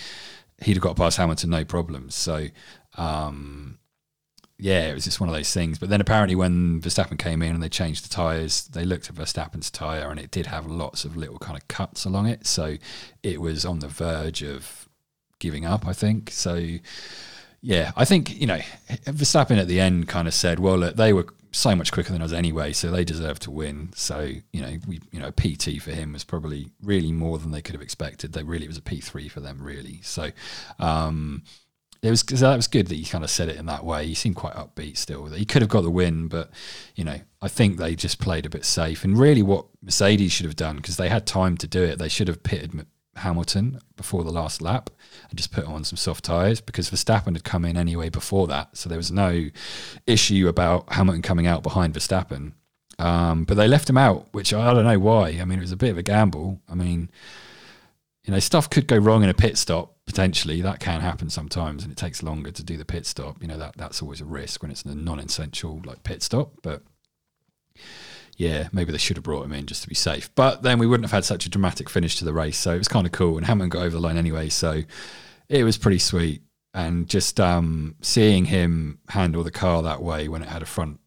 he'd 0.61 0.73
have 0.75 0.83
got 0.83 0.97
past 0.97 1.17
Hamilton 1.17 1.49
no 1.49 1.65
problems. 1.65 2.15
So, 2.15 2.47
um, 2.97 3.79
yeah, 4.59 4.89
it 4.89 4.93
was 4.93 5.05
just 5.05 5.19
one 5.19 5.29
of 5.29 5.35
those 5.35 5.53
things. 5.53 5.79
But 5.79 5.89
then 5.89 6.01
apparently, 6.01 6.35
when 6.35 6.81
Verstappen 6.81 7.17
came 7.17 7.41
in 7.41 7.53
and 7.53 7.63
they 7.63 7.69
changed 7.69 8.05
the 8.05 8.09
tyres, 8.09 8.67
they 8.67 8.83
looked 8.83 9.09
at 9.09 9.15
Verstappen's 9.15 9.71
tyre 9.71 10.11
and 10.11 10.19
it 10.19 10.31
did 10.31 10.47
have 10.47 10.67
lots 10.67 11.05
of 11.05 11.15
little 11.15 11.39
kind 11.39 11.57
of 11.57 11.67
cuts 11.67 12.05
along 12.05 12.27
it. 12.27 12.45
So 12.45 12.75
it 13.23 13.41
was 13.41 13.65
on 13.65 13.79
the 13.79 13.87
verge 13.87 14.43
of 14.43 14.89
giving 15.39 15.65
up, 15.65 15.87
I 15.87 15.93
think. 15.93 16.31
So. 16.31 16.77
Yeah, 17.61 17.91
I 17.97 18.05
think 18.05 18.39
you 18.39 18.47
know 18.47 18.59
Verstappen 18.87 19.59
at 19.59 19.67
the 19.67 19.81
end 19.81 20.07
kind 20.07 20.29
of 20.29 20.33
said, 20.33 20.59
"Well, 20.59 20.77
look, 20.77 20.95
they 20.95 21.11
were 21.11 21.25
so 21.51 21.75
much 21.75 21.91
quicker 21.91 22.13
than 22.13 22.21
us 22.21 22.31
anyway, 22.31 22.73
so 22.73 22.91
they 22.91 23.03
deserve 23.03 23.39
to 23.39 23.51
win. 23.51 23.89
So 23.95 24.31
you 24.53 24.61
know, 24.61 24.77
we 24.87 25.01
you 25.11 25.19
know, 25.19 25.31
P2 25.31 25.81
for 25.81 25.91
him 25.91 26.13
was 26.13 26.23
probably 26.23 26.69
really 26.81 27.11
more 27.11 27.37
than 27.37 27.51
they 27.51 27.61
could 27.61 27.75
have 27.75 27.81
expected. 27.81 28.33
They 28.33 28.43
really 28.43 28.65
it 28.65 28.69
was 28.69 28.77
a 28.77 28.81
P 28.81 29.01
three 29.01 29.27
for 29.27 29.39
them, 29.39 29.61
really. 29.61 29.99
So 30.03 30.31
um, 30.79 31.43
it 32.01 32.09
was 32.09 32.23
that 32.23 32.55
was 32.55 32.67
good 32.67 32.87
that 32.87 32.95
he 32.95 33.03
kind 33.03 33.23
of 33.23 33.29
said 33.29 33.49
it 33.49 33.57
in 33.57 33.65
that 33.65 33.83
way. 33.83 34.07
He 34.07 34.13
seemed 34.13 34.35
quite 34.35 34.53
upbeat 34.53 34.97
still. 34.97 35.25
He 35.25 35.45
could 35.45 35.61
have 35.61 35.69
got 35.69 35.81
the 35.81 35.91
win, 35.91 36.27
but 36.27 36.49
you 36.95 37.03
know, 37.03 37.19
I 37.41 37.47
think 37.47 37.77
they 37.77 37.95
just 37.95 38.19
played 38.19 38.45
a 38.45 38.49
bit 38.49 38.65
safe. 38.65 39.03
And 39.03 39.17
really, 39.17 39.41
what 39.41 39.65
Mercedes 39.81 40.31
should 40.31 40.45
have 40.45 40.55
done 40.55 40.77
because 40.77 40.97
they 40.97 41.09
had 41.09 41.27
time 41.27 41.57
to 41.57 41.67
do 41.67 41.83
it, 41.83 41.99
they 41.99 42.09
should 42.09 42.29
have 42.29 42.43
pitted 42.43 42.85
Hamilton 43.17 43.79
before 43.97 44.23
the 44.23 44.31
last 44.31 44.61
lap 44.61 44.89
and 45.29 45.37
just 45.37 45.51
put 45.51 45.65
on 45.65 45.83
some 45.83 45.97
soft 45.97 46.23
tyres 46.25 46.61
because 46.61 46.89
Verstappen 46.89 47.33
had 47.33 47.43
come 47.43 47.65
in 47.65 47.77
anyway 47.77 48.09
before 48.09 48.47
that. 48.47 48.77
So 48.77 48.87
there 48.87 48.97
was 48.97 49.11
no 49.11 49.49
issue 50.07 50.47
about 50.47 50.93
Hamilton 50.93 51.21
coming 51.21 51.47
out 51.47 51.63
behind 51.63 51.93
Verstappen. 51.93 52.53
Um, 52.97 53.45
but 53.45 53.55
they 53.55 53.67
left 53.67 53.89
him 53.89 53.97
out, 53.97 54.27
which 54.33 54.53
I 54.53 54.73
don't 54.73 54.83
know 54.83 54.99
why. 54.99 55.37
I 55.41 55.45
mean, 55.45 55.59
it 55.59 55.61
was 55.61 55.71
a 55.71 55.77
bit 55.77 55.91
of 55.91 55.97
a 55.97 56.03
gamble. 56.03 56.59
I 56.69 56.75
mean, 56.75 57.09
you 58.25 58.33
know, 58.33 58.39
stuff 58.39 58.69
could 58.69 58.87
go 58.87 58.97
wrong 58.97 59.23
in 59.23 59.29
a 59.29 59.33
pit 59.33 59.57
stop 59.57 59.95
potentially. 60.09 60.59
That 60.61 60.79
can 60.79 61.01
happen 61.01 61.29
sometimes, 61.29 61.83
and 61.83 61.91
it 61.91 61.97
takes 61.97 62.23
longer 62.23 62.49
to 62.49 62.63
do 62.63 62.77
the 62.77 62.83
pit 62.83 63.05
stop. 63.05 63.39
You 63.41 63.47
know, 63.47 63.59
that 63.59 63.77
that's 63.77 64.01
always 64.01 64.21
a 64.21 64.25
risk 64.25 64.63
when 64.63 64.71
it's 64.71 64.81
a 64.81 64.95
non-essential 64.95 65.83
like 65.85 66.01
pit 66.01 66.23
stop. 66.23 66.53
But 66.63 66.81
yeah, 68.35 68.69
maybe 68.71 68.91
they 68.91 68.97
should 68.97 69.17
have 69.17 69.23
brought 69.23 69.45
him 69.45 69.53
in 69.53 69.67
just 69.67 69.83
to 69.83 69.87
be 69.87 69.93
safe. 69.93 70.33
But 70.33 70.63
then 70.63 70.79
we 70.79 70.87
wouldn't 70.87 71.05
have 71.05 71.11
had 71.11 71.25
such 71.25 71.45
a 71.45 71.49
dramatic 71.49 71.91
finish 71.91 72.15
to 72.17 72.25
the 72.25 72.33
race. 72.33 72.57
So 72.57 72.73
it 72.73 72.79
was 72.79 72.87
kind 72.87 73.05
of 73.05 73.11
cool. 73.11 73.37
And 73.37 73.45
Hamilton 73.45 73.69
got 73.69 73.83
over 73.83 73.91
the 73.91 74.01
line 74.01 74.17
anyway. 74.17 74.49
So 74.49 74.81
it 75.47 75.63
was 75.63 75.77
pretty 75.77 75.99
sweet. 75.99 76.41
And 76.73 77.07
just 77.07 77.39
um, 77.39 77.95
seeing 78.01 78.45
him 78.45 78.97
handle 79.09 79.43
the 79.43 79.51
car 79.51 79.83
that 79.83 80.01
way 80.01 80.27
when 80.27 80.41
it 80.41 80.49
had 80.49 80.63
a 80.63 80.65
front 80.65 80.99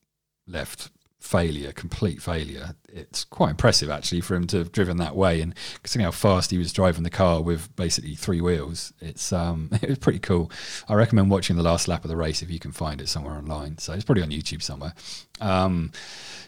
left 0.46 0.91
failure, 1.32 1.72
complete 1.72 2.22
failure, 2.22 2.76
it's 2.88 3.24
quite 3.24 3.50
impressive 3.50 3.90
actually 3.90 4.20
for 4.20 4.36
him 4.36 4.46
to 4.48 4.58
have 4.58 4.70
driven 4.70 4.98
that 4.98 5.16
way. 5.16 5.40
And 5.40 5.54
seeing 5.84 6.04
how 6.04 6.12
fast 6.12 6.52
he 6.52 6.58
was 6.58 6.72
driving 6.72 7.02
the 7.02 7.10
car 7.10 7.42
with 7.42 7.74
basically 7.74 8.14
three 8.14 8.40
wheels, 8.40 8.92
it's 9.00 9.32
um, 9.32 9.70
it 9.82 9.88
was 9.88 9.98
pretty 9.98 10.20
cool. 10.20 10.52
I 10.88 10.94
recommend 10.94 11.30
watching 11.30 11.56
the 11.56 11.62
last 11.62 11.88
lap 11.88 12.04
of 12.04 12.08
the 12.08 12.16
race 12.16 12.42
if 12.42 12.50
you 12.50 12.60
can 12.60 12.72
find 12.72 13.00
it 13.00 13.08
somewhere 13.08 13.34
online. 13.34 13.78
So 13.78 13.92
it's 13.92 14.04
probably 14.04 14.22
on 14.22 14.30
YouTube 14.30 14.62
somewhere. 14.62 14.94
Um, 15.40 15.90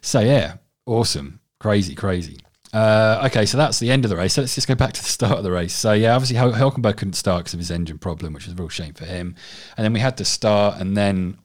so 0.01 0.21
yeah, 0.21 0.59
Awesome. 0.87 1.41
Crazy, 1.61 1.95
crazy. 1.95 2.39
Uh, 2.73 3.23
okay, 3.27 3.47
so 3.47 3.57
that's 3.57 3.79
the 3.79 3.91
end 3.91 4.05
of 4.05 4.11
the 4.11 4.17
race. 4.17 4.35
So 4.35 4.43
let's 4.43 4.55
just 4.55 4.67
go 4.67 4.75
back 4.75 4.93
to 4.95 5.03
the 5.03 5.09
start 5.09 5.39
of 5.39 5.45
the 5.45 5.53
race. 5.53 5.75
So 5.75 5.93
yeah, 5.93 6.15
obviously 6.15 6.37
Hulkenberg 6.37 6.97
couldn't 6.97 7.15
start 7.15 7.45
because 7.45 7.55
of 7.55 7.61
his 7.61 7.71
engine 7.71 7.99
problem, 7.99 8.33
which 8.33 8.47
was 8.47 8.53
a 8.53 8.57
real 8.57 8.69
shame 8.69 8.95
for 8.95 9.07
him. 9.07 9.35
And 9.77 9.85
then 9.85 9.93
we 9.93 10.01
had 10.01 10.17
to 10.19 10.25
start, 10.25 10.81
and 10.81 10.97
then 10.97 11.39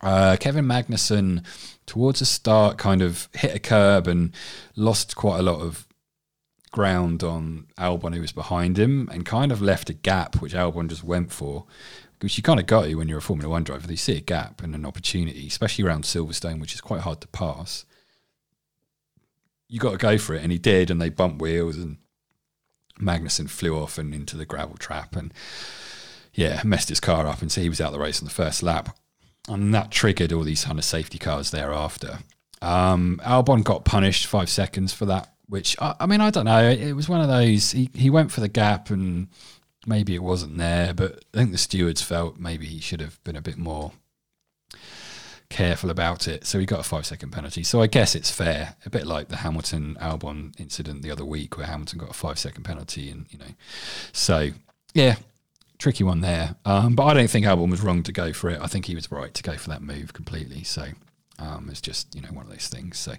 uh, 0.00 0.36
Kevin 0.38 0.66
Magnussen 0.66 1.44
towards 1.86 2.20
the 2.20 2.26
start 2.26 2.78
kind 2.78 3.02
of 3.02 3.28
hit 3.34 3.54
a 3.54 3.58
curb 3.58 4.06
and 4.06 4.34
lost 4.76 5.16
quite 5.16 5.38
a 5.38 5.42
lot 5.42 5.60
of 5.60 5.86
ground 6.72 7.22
on 7.22 7.66
Albon, 7.78 8.14
who 8.14 8.20
was 8.20 8.32
behind 8.32 8.78
him, 8.78 9.08
and 9.12 9.26
kind 9.26 9.50
of 9.50 9.60
left 9.60 9.90
a 9.90 9.94
gap 9.94 10.40
which 10.40 10.54
Albon 10.54 10.88
just 10.88 11.04
went 11.04 11.32
for. 11.32 11.66
Which 12.20 12.36
you 12.36 12.42
kind 12.42 12.60
of 12.60 12.66
got 12.66 12.84
to 12.84 12.94
when 12.96 13.08
you're 13.08 13.18
a 13.18 13.22
Formula 13.22 13.48
One 13.48 13.64
driver. 13.64 13.90
You 13.90 13.96
see 13.96 14.18
a 14.18 14.20
gap 14.20 14.62
and 14.62 14.74
an 14.74 14.84
opportunity, 14.84 15.46
especially 15.46 15.84
around 15.84 16.04
Silverstone, 16.04 16.60
which 16.60 16.74
is 16.74 16.82
quite 16.82 17.00
hard 17.00 17.22
to 17.22 17.28
pass 17.28 17.86
you 19.70 19.78
got 19.78 19.92
to 19.92 19.96
go 19.96 20.18
for 20.18 20.34
it. 20.34 20.42
And 20.42 20.52
he 20.52 20.58
did, 20.58 20.90
and 20.90 21.00
they 21.00 21.08
bumped 21.08 21.40
wheels 21.40 21.76
and 21.76 21.96
Magnussen 23.00 23.48
flew 23.48 23.78
off 23.80 23.96
and 23.96 24.12
into 24.12 24.36
the 24.36 24.44
gravel 24.44 24.76
trap 24.76 25.16
and 25.16 25.32
yeah, 26.34 26.60
messed 26.64 26.90
his 26.90 27.00
car 27.00 27.26
up, 27.26 27.40
and 27.42 27.50
so 27.50 27.60
he 27.60 27.68
was 27.68 27.80
out 27.80 27.88
of 27.88 27.92
the 27.94 27.98
race 27.98 28.20
on 28.20 28.24
the 28.24 28.34
first 28.34 28.62
lap, 28.62 28.96
and 29.48 29.74
that 29.74 29.90
triggered 29.90 30.32
all 30.32 30.42
these 30.42 30.64
kind 30.64 30.78
of 30.78 30.84
safety 30.84 31.18
cars 31.18 31.50
thereafter. 31.50 32.18
Um, 32.62 33.20
Albon 33.24 33.64
got 33.64 33.84
punished 33.84 34.26
five 34.26 34.50
seconds 34.50 34.92
for 34.92 35.06
that, 35.06 35.32
which 35.48 35.76
I, 35.80 35.94
I 36.00 36.06
mean 36.06 36.20
I 36.20 36.30
don't 36.30 36.44
know. 36.44 36.68
It 36.68 36.92
was 36.92 37.08
one 37.08 37.20
of 37.20 37.28
those. 37.28 37.72
He 37.72 37.90
he 37.94 38.10
went 38.10 38.32
for 38.32 38.40
the 38.40 38.48
gap 38.48 38.90
and 38.90 39.28
maybe 39.86 40.14
it 40.14 40.22
wasn't 40.22 40.58
there, 40.58 40.92
but 40.92 41.24
I 41.34 41.38
think 41.38 41.52
the 41.52 41.58
stewards 41.58 42.02
felt 42.02 42.38
maybe 42.38 42.66
he 42.66 42.80
should 42.80 43.00
have 43.00 43.22
been 43.24 43.36
a 43.36 43.42
bit 43.42 43.56
more 43.56 43.92
careful 45.48 45.90
about 45.90 46.28
it. 46.28 46.46
So 46.46 46.58
he 46.58 46.66
got 46.66 46.80
a 46.80 46.84
five 46.84 47.06
second 47.06 47.30
penalty. 47.30 47.62
So 47.62 47.82
I 47.82 47.86
guess 47.86 48.14
it's 48.14 48.30
fair, 48.30 48.76
a 48.86 48.90
bit 48.90 49.06
like 49.06 49.28
the 49.28 49.36
Hamilton 49.36 49.96
Albon 50.00 50.58
incident 50.58 51.02
the 51.02 51.10
other 51.10 51.24
week 51.24 51.56
where 51.56 51.66
Hamilton 51.66 51.98
got 51.98 52.10
a 52.10 52.14
five 52.14 52.38
second 52.38 52.64
penalty, 52.64 53.10
and 53.10 53.26
you 53.30 53.38
know, 53.38 53.52
so 54.12 54.50
yeah, 54.94 55.16
tricky 55.80 56.04
one 56.04 56.20
there. 56.20 56.54
Um, 56.64 56.94
but 56.94 57.04
I 57.06 57.14
don't 57.14 57.30
think 57.30 57.46
Albon 57.46 57.70
was 57.70 57.80
wrong 57.80 58.04
to 58.04 58.12
go 58.12 58.32
for 58.32 58.50
it. 58.50 58.60
I 58.60 58.68
think 58.68 58.86
he 58.86 58.94
was 58.94 59.10
right 59.10 59.34
to 59.34 59.42
go 59.42 59.56
for 59.56 59.70
that 59.70 59.82
move 59.82 60.12
completely. 60.12 60.62
So 60.62 60.88
um, 61.40 61.68
it's 61.70 61.80
just 61.80 62.14
you 62.14 62.20
know 62.20 62.28
one 62.28 62.44
of 62.44 62.50
those 62.50 62.68
things. 62.68 62.98
So 62.98 63.12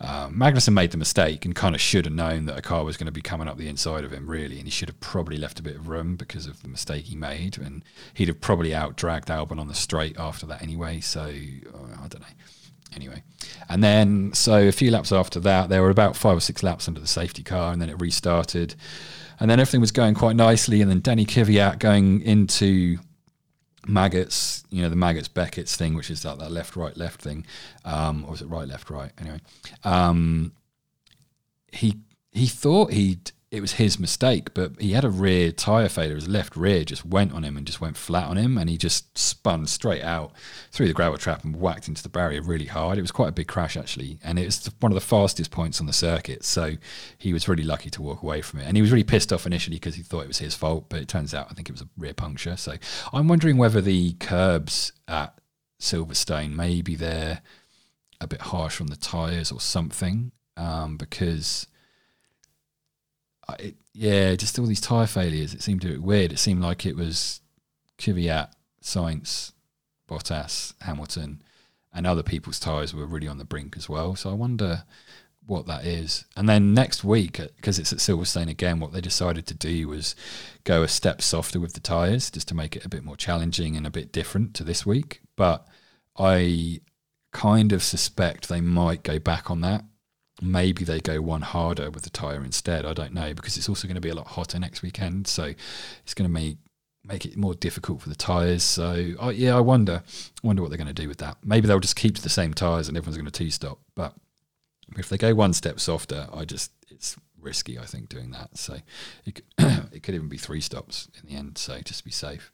um, 0.00 0.34
Magnussen 0.36 0.72
made 0.72 0.92
the 0.92 0.96
mistake 0.96 1.44
and 1.44 1.54
kind 1.54 1.74
of 1.74 1.80
should 1.80 2.04
have 2.06 2.14
known 2.14 2.46
that 2.46 2.56
a 2.56 2.62
car 2.62 2.84
was 2.84 2.96
going 2.96 3.06
to 3.06 3.12
be 3.12 3.20
coming 3.20 3.48
up 3.48 3.58
the 3.58 3.68
inside 3.68 4.04
of 4.04 4.12
him 4.12 4.30
really, 4.30 4.56
and 4.56 4.64
he 4.64 4.70
should 4.70 4.88
have 4.88 5.00
probably 5.00 5.36
left 5.36 5.58
a 5.58 5.62
bit 5.62 5.76
of 5.76 5.88
room 5.88 6.16
because 6.16 6.46
of 6.46 6.62
the 6.62 6.68
mistake 6.68 7.06
he 7.06 7.16
made, 7.16 7.58
and 7.58 7.82
he'd 8.14 8.28
have 8.28 8.40
probably 8.40 8.74
out 8.74 8.96
dragged 8.96 9.28
Albon 9.28 9.58
on 9.58 9.68
the 9.68 9.74
straight 9.74 10.16
after 10.18 10.46
that 10.46 10.62
anyway. 10.62 11.00
So 11.00 11.22
uh, 11.22 12.02
I 12.02 12.08
don't 12.08 12.20
know. 12.20 12.26
Anyway, 12.94 13.24
and 13.68 13.82
then 13.82 14.32
so 14.34 14.68
a 14.68 14.72
few 14.72 14.88
laps 14.92 15.10
after 15.10 15.40
that, 15.40 15.68
there 15.68 15.82
were 15.82 15.90
about 15.90 16.14
five 16.14 16.36
or 16.36 16.40
six 16.40 16.62
laps 16.62 16.86
under 16.86 17.00
the 17.00 17.08
safety 17.08 17.42
car, 17.42 17.72
and 17.72 17.82
then 17.82 17.88
it 17.88 18.00
restarted, 18.00 18.76
and 19.40 19.50
then 19.50 19.60
everything 19.60 19.80
was 19.80 19.92
going 19.92 20.14
quite 20.14 20.36
nicely, 20.36 20.80
and 20.80 20.90
then 20.90 21.00
Danny 21.00 21.26
Kvyat 21.26 21.78
going 21.78 22.20
into 22.22 22.98
Maggotts, 23.86 24.64
you 24.70 24.82
know, 24.82 24.88
the 24.88 24.96
Maggotts 24.96 25.28
Becketts 25.28 25.76
thing, 25.76 25.94
which 25.94 26.10
is 26.10 26.24
like 26.24 26.38
that 26.38 26.50
left, 26.50 26.76
right, 26.76 26.96
left 26.96 27.20
thing, 27.20 27.44
um, 27.84 28.24
or 28.24 28.32
was 28.32 28.42
it 28.42 28.48
right, 28.48 28.66
left, 28.66 28.90
right? 28.90 29.12
Anyway, 29.18 29.40
um, 29.84 30.52
he 31.72 31.98
he 32.32 32.46
thought 32.46 32.92
he'd 32.92 33.32
it 33.54 33.60
was 33.60 33.74
his 33.74 34.00
mistake, 34.00 34.52
but 34.52 34.72
he 34.80 34.92
had 34.92 35.04
a 35.04 35.08
rear 35.08 35.52
tire 35.52 35.88
failure. 35.88 36.16
His 36.16 36.26
left 36.26 36.56
rear 36.56 36.84
just 36.84 37.06
went 37.06 37.32
on 37.32 37.44
him 37.44 37.56
and 37.56 37.64
just 37.64 37.80
went 37.80 37.96
flat 37.96 38.28
on 38.28 38.36
him, 38.36 38.58
and 38.58 38.68
he 38.68 38.76
just 38.76 39.16
spun 39.16 39.66
straight 39.68 40.02
out 40.02 40.32
through 40.72 40.88
the 40.88 40.92
gravel 40.92 41.18
trap 41.18 41.44
and 41.44 41.54
whacked 41.54 41.86
into 41.86 42.02
the 42.02 42.08
barrier 42.08 42.42
really 42.42 42.66
hard. 42.66 42.98
It 42.98 43.02
was 43.02 43.12
quite 43.12 43.28
a 43.28 43.32
big 43.32 43.46
crash 43.46 43.76
actually, 43.76 44.18
and 44.24 44.40
it 44.40 44.44
was 44.44 44.68
one 44.80 44.90
of 44.90 44.94
the 44.94 45.00
fastest 45.00 45.52
points 45.52 45.80
on 45.80 45.86
the 45.86 45.92
circuit. 45.92 46.44
So 46.44 46.72
he 47.16 47.32
was 47.32 47.46
really 47.46 47.62
lucky 47.62 47.90
to 47.90 48.02
walk 48.02 48.22
away 48.22 48.42
from 48.42 48.58
it, 48.58 48.64
and 48.66 48.76
he 48.76 48.82
was 48.82 48.90
really 48.90 49.04
pissed 49.04 49.32
off 49.32 49.46
initially 49.46 49.76
because 49.76 49.94
he 49.94 50.02
thought 50.02 50.24
it 50.24 50.28
was 50.28 50.38
his 50.38 50.56
fault, 50.56 50.86
but 50.88 51.00
it 51.00 51.06
turns 51.06 51.32
out 51.32 51.46
I 51.48 51.54
think 51.54 51.68
it 51.68 51.72
was 51.72 51.82
a 51.82 51.88
rear 51.96 52.14
puncture. 52.14 52.56
So 52.56 52.74
I'm 53.12 53.28
wondering 53.28 53.56
whether 53.56 53.80
the 53.80 54.14
curbs 54.14 54.92
at 55.06 55.38
Silverstone 55.80 56.56
maybe 56.56 56.96
they're 56.96 57.40
a 58.20 58.26
bit 58.26 58.40
harsh 58.40 58.80
on 58.80 58.88
the 58.88 58.96
tires 58.96 59.52
or 59.52 59.60
something, 59.60 60.32
um, 60.56 60.96
because 60.96 61.68
it, 63.58 63.76
yeah, 63.92 64.34
just 64.34 64.58
all 64.58 64.66
these 64.66 64.80
tire 64.80 65.06
failures. 65.06 65.54
It 65.54 65.62
seemed 65.62 65.84
a 65.84 65.88
bit 65.88 66.02
weird. 66.02 66.32
It 66.32 66.38
seemed 66.38 66.62
like 66.62 66.86
it 66.86 66.96
was 66.96 67.40
Kvyat, 67.98 68.50
Sainz, 68.82 69.52
Bottas, 70.08 70.74
Hamilton, 70.82 71.42
and 71.92 72.06
other 72.06 72.22
people's 72.22 72.60
tires 72.60 72.94
were 72.94 73.06
really 73.06 73.28
on 73.28 73.38
the 73.38 73.44
brink 73.44 73.76
as 73.76 73.88
well. 73.88 74.16
So 74.16 74.30
I 74.30 74.34
wonder 74.34 74.84
what 75.46 75.66
that 75.66 75.84
is. 75.84 76.24
And 76.36 76.48
then 76.48 76.74
next 76.74 77.04
week, 77.04 77.38
uh, 77.38 77.48
because 77.56 77.78
it's 77.78 77.92
at 77.92 77.98
Silverstone 77.98 78.48
again, 78.48 78.80
what 78.80 78.92
they 78.92 79.00
decided 79.00 79.46
to 79.46 79.54
do 79.54 79.88
was 79.88 80.16
go 80.64 80.82
a 80.82 80.88
step 80.88 81.20
softer 81.20 81.60
with 81.60 81.74
the 81.74 81.80
tires, 81.80 82.30
just 82.30 82.48
to 82.48 82.54
make 82.54 82.76
it 82.76 82.84
a 82.84 82.88
bit 82.88 83.04
more 83.04 83.16
challenging 83.16 83.76
and 83.76 83.86
a 83.86 83.90
bit 83.90 84.12
different 84.12 84.54
to 84.54 84.64
this 84.64 84.86
week. 84.86 85.20
But 85.36 85.66
I 86.16 86.80
kind 87.32 87.72
of 87.72 87.82
suspect 87.82 88.48
they 88.48 88.60
might 88.60 89.02
go 89.02 89.18
back 89.18 89.50
on 89.50 89.60
that 89.60 89.84
maybe 90.44 90.84
they 90.84 91.00
go 91.00 91.20
one 91.20 91.42
harder 91.42 91.90
with 91.90 92.04
the 92.04 92.10
tire 92.10 92.44
instead. 92.44 92.84
I 92.84 92.92
don't 92.92 93.12
know 93.12 93.34
because 93.34 93.56
it's 93.56 93.68
also 93.68 93.86
going 93.86 93.96
to 93.96 94.00
be 94.00 94.10
a 94.10 94.14
lot 94.14 94.28
hotter 94.28 94.58
next 94.58 94.82
weekend, 94.82 95.26
so 95.26 95.52
it's 96.02 96.14
going 96.14 96.28
to 96.28 96.32
make 96.32 96.58
make 97.06 97.26
it 97.26 97.36
more 97.36 97.54
difficult 97.54 98.00
for 98.00 98.08
the 98.08 98.14
tires. 98.14 98.62
So 98.62 98.94
yeah, 99.34 99.56
I 99.56 99.60
wonder 99.60 100.02
wonder 100.42 100.62
what 100.62 100.70
they're 100.70 100.78
going 100.78 100.88
to 100.88 100.94
do 100.94 101.08
with 101.08 101.18
that. 101.18 101.36
Maybe 101.44 101.66
they'll 101.66 101.80
just 101.80 101.96
keep 101.96 102.16
to 102.16 102.22
the 102.22 102.28
same 102.28 102.54
tires 102.54 102.88
and 102.88 102.96
everyone's 102.96 103.16
going 103.16 103.26
to 103.26 103.32
two 103.32 103.50
stop. 103.50 103.78
But 103.94 104.14
if 104.96 105.08
they 105.08 105.18
go 105.18 105.34
one 105.34 105.52
step 105.52 105.80
softer, 105.80 106.28
I 106.32 106.44
just 106.44 106.72
it's 106.90 107.16
risky. 107.38 107.78
I 107.78 107.84
think 107.84 108.08
doing 108.08 108.30
that. 108.30 108.56
So 108.56 108.78
it 109.24 109.34
could, 109.34 109.44
it 109.92 110.02
could 110.02 110.14
even 110.14 110.28
be 110.28 110.38
three 110.38 110.60
stops 110.60 111.08
in 111.20 111.28
the 111.28 111.36
end. 111.36 111.58
So 111.58 111.78
just 111.80 112.04
be 112.04 112.10
safe. 112.10 112.52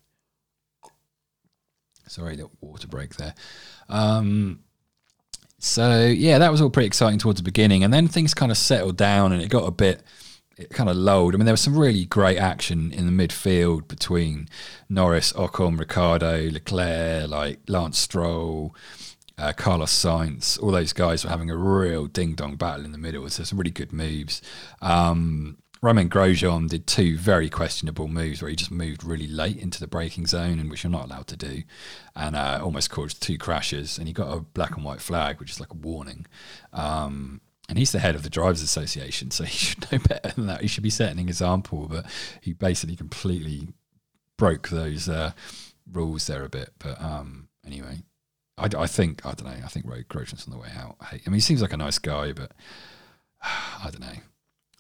Sorry, 2.08 2.34
that 2.36 2.48
water 2.60 2.88
break 2.88 3.16
there. 3.16 3.34
Um, 3.88 4.64
so 5.60 6.06
yeah, 6.06 6.38
that 6.38 6.50
was 6.50 6.60
all 6.60 6.70
pretty 6.70 6.86
exciting 6.86 7.18
towards 7.18 7.38
the 7.38 7.44
beginning, 7.44 7.84
and 7.84 7.92
then 7.92 8.08
things 8.08 8.34
kind 8.34 8.50
of 8.50 8.58
settled 8.58 8.96
down, 8.96 9.32
and 9.32 9.40
it 9.42 9.48
got 9.48 9.68
a 9.68 9.70
bit, 9.70 10.02
it 10.56 10.70
kind 10.70 10.88
of 10.88 10.96
lulled. 10.96 11.34
I 11.34 11.36
mean, 11.36 11.44
there 11.44 11.52
was 11.52 11.60
some 11.60 11.78
really 11.78 12.06
great 12.06 12.38
action 12.38 12.92
in 12.92 13.04
the 13.04 13.28
midfield 13.28 13.86
between 13.86 14.48
Norris, 14.88 15.32
Ocon, 15.34 15.78
Ricciardo, 15.78 16.50
Leclerc, 16.50 17.28
like 17.28 17.60
Lance 17.68 17.98
Stroll, 17.98 18.74
uh, 19.36 19.52
Carlos 19.52 19.92
Sainz. 19.92 20.60
All 20.62 20.70
those 20.70 20.92
guys 20.94 21.24
were 21.24 21.30
having 21.30 21.50
a 21.50 21.56
real 21.56 22.06
ding 22.06 22.34
dong 22.34 22.56
battle 22.56 22.84
in 22.84 22.92
the 22.92 22.98
middle. 22.98 23.28
So 23.28 23.44
some 23.44 23.58
really 23.58 23.70
good 23.70 23.92
moves. 23.92 24.42
Um, 24.80 25.58
Romain 25.82 26.10
Grosjean 26.10 26.68
did 26.68 26.86
two 26.86 27.16
very 27.16 27.48
questionable 27.48 28.06
moves 28.06 28.42
where 28.42 28.50
he 28.50 28.56
just 28.56 28.70
moved 28.70 29.02
really 29.02 29.26
late 29.26 29.56
into 29.56 29.80
the 29.80 29.86
braking 29.86 30.26
zone, 30.26 30.58
and 30.58 30.70
which 30.70 30.84
you're 30.84 30.90
not 30.90 31.06
allowed 31.06 31.26
to 31.28 31.36
do, 31.36 31.62
and 32.14 32.36
uh, 32.36 32.60
almost 32.62 32.90
caused 32.90 33.22
two 33.22 33.38
crashes. 33.38 33.96
And 33.96 34.06
he 34.06 34.12
got 34.12 34.36
a 34.36 34.40
black 34.40 34.76
and 34.76 34.84
white 34.84 35.00
flag, 35.00 35.40
which 35.40 35.52
is 35.52 35.60
like 35.60 35.72
a 35.72 35.76
warning. 35.76 36.26
Um, 36.74 37.40
and 37.68 37.78
he's 37.78 37.92
the 37.92 37.98
head 37.98 38.14
of 38.14 38.24
the 38.24 38.30
Drivers 38.30 38.60
Association, 38.60 39.30
so 39.30 39.44
he 39.44 39.56
should 39.56 39.90
know 39.90 39.98
better 39.98 40.32
than 40.34 40.46
that. 40.48 40.60
He 40.60 40.68
should 40.68 40.82
be 40.82 40.90
setting 40.90 41.18
an 41.18 41.28
example, 41.28 41.86
but 41.88 42.04
he 42.42 42.52
basically 42.52 42.96
completely 42.96 43.68
broke 44.36 44.68
those 44.68 45.08
uh, 45.08 45.32
rules 45.90 46.26
there 46.26 46.44
a 46.44 46.50
bit. 46.50 46.74
But 46.78 47.00
um, 47.00 47.48
anyway, 47.64 48.02
I, 48.58 48.68
I, 48.76 48.86
think 48.86 49.24
I 49.24 49.32
don't 49.32 49.46
know. 49.46 49.64
I 49.64 49.68
think 49.68 49.86
Grosjean's 49.86 50.46
on 50.46 50.52
the 50.52 50.60
way 50.60 50.68
out. 50.76 50.96
I 51.00 51.20
mean, 51.24 51.34
he 51.34 51.40
seems 51.40 51.62
like 51.62 51.72
a 51.72 51.78
nice 51.78 51.98
guy, 51.98 52.32
but 52.32 52.52
I 53.42 53.88
don't 53.90 54.00
know. 54.00 54.20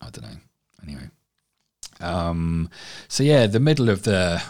I 0.02 0.10
don't 0.10 0.24
know 0.24 0.40
anyway. 0.82 1.10
Um, 2.00 2.70
so 3.08 3.22
yeah, 3.22 3.46
the 3.46 3.60
middle 3.60 3.88
of 3.88 4.04
the 4.04 4.42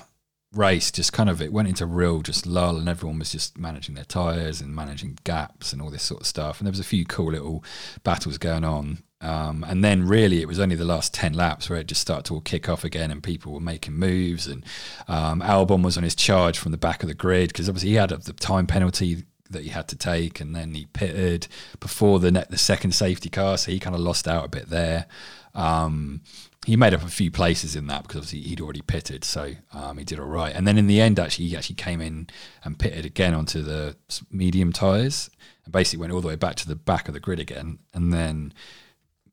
race 0.52 0.90
just 0.90 1.12
kind 1.12 1.30
of 1.30 1.40
it 1.40 1.52
went 1.52 1.68
into 1.68 1.87
real 1.87 2.22
just 2.22 2.44
lull 2.44 2.76
and 2.76 2.88
everyone 2.88 3.18
was 3.18 3.30
just 3.30 3.56
managing 3.56 3.94
their 3.94 4.04
tires 4.04 4.60
and 4.60 4.75
managing 4.75 5.16
gaps 5.22 5.72
and 5.72 5.80
all 5.80 5.90
this 5.90 6.02
sort 6.02 6.20
of 6.20 6.26
stuff. 6.26 6.58
And 6.58 6.66
there 6.66 6.72
was 6.72 6.80
a 6.80 6.84
few 6.84 7.04
cool 7.04 7.32
little 7.32 7.64
battles 8.02 8.38
going 8.38 8.64
on. 8.64 9.02
Um, 9.22 9.64
and 9.68 9.84
then 9.84 10.06
really 10.06 10.40
it 10.40 10.49
was 10.49 10.58
only 10.58 10.76
the 10.76 10.84
last 10.84 11.12
10 11.12 11.34
laps 11.34 11.68
where 11.68 11.78
it 11.78 11.87
just 11.87 12.00
started 12.00 12.25
to 12.26 12.34
all 12.34 12.40
kick 12.40 12.70
off 12.70 12.84
again 12.84 13.10
and 13.10 13.22
people 13.22 13.52
were 13.52 13.60
making 13.60 13.94
moves. 13.94 14.46
And 14.46 14.64
um, 15.08 15.40
Albon 15.40 15.84
was 15.84 15.96
on 15.96 16.04
his 16.04 16.14
charge 16.14 16.58
from 16.58 16.72
the 16.72 16.78
back 16.78 17.02
of 17.02 17.08
the 17.08 17.14
grid 17.14 17.49
because 17.49 17.68
obviously 17.68 17.90
he 17.90 17.96
had 17.96 18.10
the 18.10 18.32
time 18.32 18.66
penalty 18.66 19.25
that 19.50 19.62
he 19.62 19.68
had 19.68 19.88
to 19.88 19.96
take 19.96 20.40
and 20.40 20.54
then 20.54 20.75
he 20.75 20.87
pitted 20.87 21.49
before 21.80 22.18
the 22.18 22.30
net, 22.30 22.50
the 22.50 22.58
second 22.58 22.92
safety 22.92 23.28
car. 23.28 23.58
So 23.58 23.70
he 23.70 23.78
kind 23.78 23.94
of 23.94 24.00
lost 24.00 24.26
out 24.26 24.44
a 24.44 24.49
bit 24.49 24.70
there 24.70 25.06
um, 25.54 26.23
he 26.66 26.76
made 26.76 26.92
up 26.92 27.02
a 27.02 27.09
few 27.09 27.30
places 27.30 27.75
in 27.75 27.87
that 27.87 28.02
because 28.02 28.16
obviously 28.16 28.40
he'd 28.40 28.61
already 28.61 28.83
pitted, 28.83 29.25
so 29.25 29.54
um, 29.73 29.99
he 29.99 30.04
did 30.04 30.19
all 30.19 30.26
right. 30.26 30.54
And 30.54 30.66
then 30.66 30.78
in 30.78 30.87
the 30.87 31.00
end, 31.00 31.19
actually, 31.19 31.47
he 31.47 31.57
actually 31.57 31.76
came 31.76 32.00
in 32.00 32.28
and 32.64 32.78
pitted 32.78 33.07
again 33.07 33.35
onto 33.35 33.62
the 33.62 33.97
medium 34.30 34.73
tyres 34.73 35.30
and 35.64 35.73
basically 35.73 36.00
went 36.00 36.12
all 36.12 36.21
the 36.21 36.28
way 36.28 36.37
back 36.37 36.57
to 36.57 36.69
the 36.69 36.76
back 36.76 37.09
of 37.09 37.14
the 37.14 37.21
grid 37.21 37.40
again, 37.40 37.78
and 37.95 38.12
then 38.12 38.52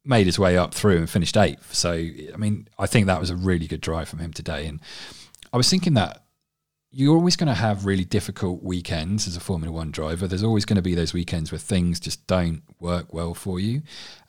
made 0.06 0.26
his 0.26 0.40
way 0.40 0.58
up 0.58 0.74
through 0.74 0.98
and 0.98 1.10
finished 1.10 1.36
eighth. 1.36 1.74
So 1.74 1.92
I 1.92 2.38
mean, 2.38 2.68
I 2.80 2.88
think 2.88 3.08
that 3.08 3.20
was 3.20 3.30
a 3.30 3.36
really 3.36 3.68
good 3.68 3.82
drive 3.82 4.08
from 4.08 4.20
him 4.20 4.32
today. 4.32 4.66
And 4.66 4.80
I 5.52 5.58
was 5.58 5.70
thinking 5.70 5.96
that 5.96 6.24
you're 6.92 7.16
always 7.16 7.36
going 7.36 7.48
to 7.48 7.54
have 7.54 7.86
really 7.86 8.06
difficult 8.06 8.64
weekends 8.64 9.28
as 9.28 9.36
a 9.36 9.42
Formula 9.42 9.72
One 9.72 9.92
driver. 9.92 10.28
There's 10.28 10.44
always 10.44 10.64
going 10.64 10.78
to 10.78 10.82
be 10.82 10.96
those 10.96 11.14
weekends 11.14 11.52
where 11.52 11.60
things 11.60 12.00
just 12.00 12.26
don't 12.26 12.64
work 12.80 13.14
well 13.14 13.34
for 13.34 13.60
you, 13.60 13.82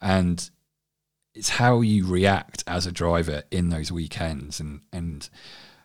and 0.03 0.51
it's 1.35 1.51
how 1.51 1.81
you 1.81 2.07
react 2.07 2.65
as 2.67 2.87
a 2.87 2.93
driver 2.93 3.43
in 3.51 3.71
those 3.71 3.93
weekends 3.93 4.61
and 4.61 4.81
and 4.93 5.29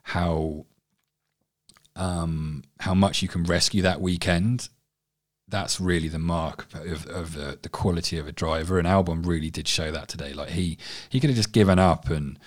how 0.03 0.65
um, 1.95 2.63
how 2.79 2.93
much 2.93 3.21
you 3.21 3.27
can 3.27 3.43
rescue 3.43 3.81
that 3.83 4.01
weekend. 4.01 4.69
That's 5.47 5.79
really 5.79 6.07
the 6.07 6.19
mark 6.19 6.65
of, 6.73 7.05
of 7.05 7.35
the, 7.35 7.59
the 7.61 7.69
quality 7.69 8.17
of 8.17 8.27
a 8.27 8.31
driver. 8.31 8.79
And 8.79 8.87
Albon 8.87 9.25
really 9.25 9.51
did 9.51 9.67
show 9.67 9.91
that 9.91 10.07
today. 10.07 10.33
Like 10.33 10.49
he 10.49 10.77
he 11.09 11.19
could 11.19 11.29
have 11.29 11.37
just 11.37 11.51
given 11.51 11.77
up 11.79 12.09
and 12.09 12.39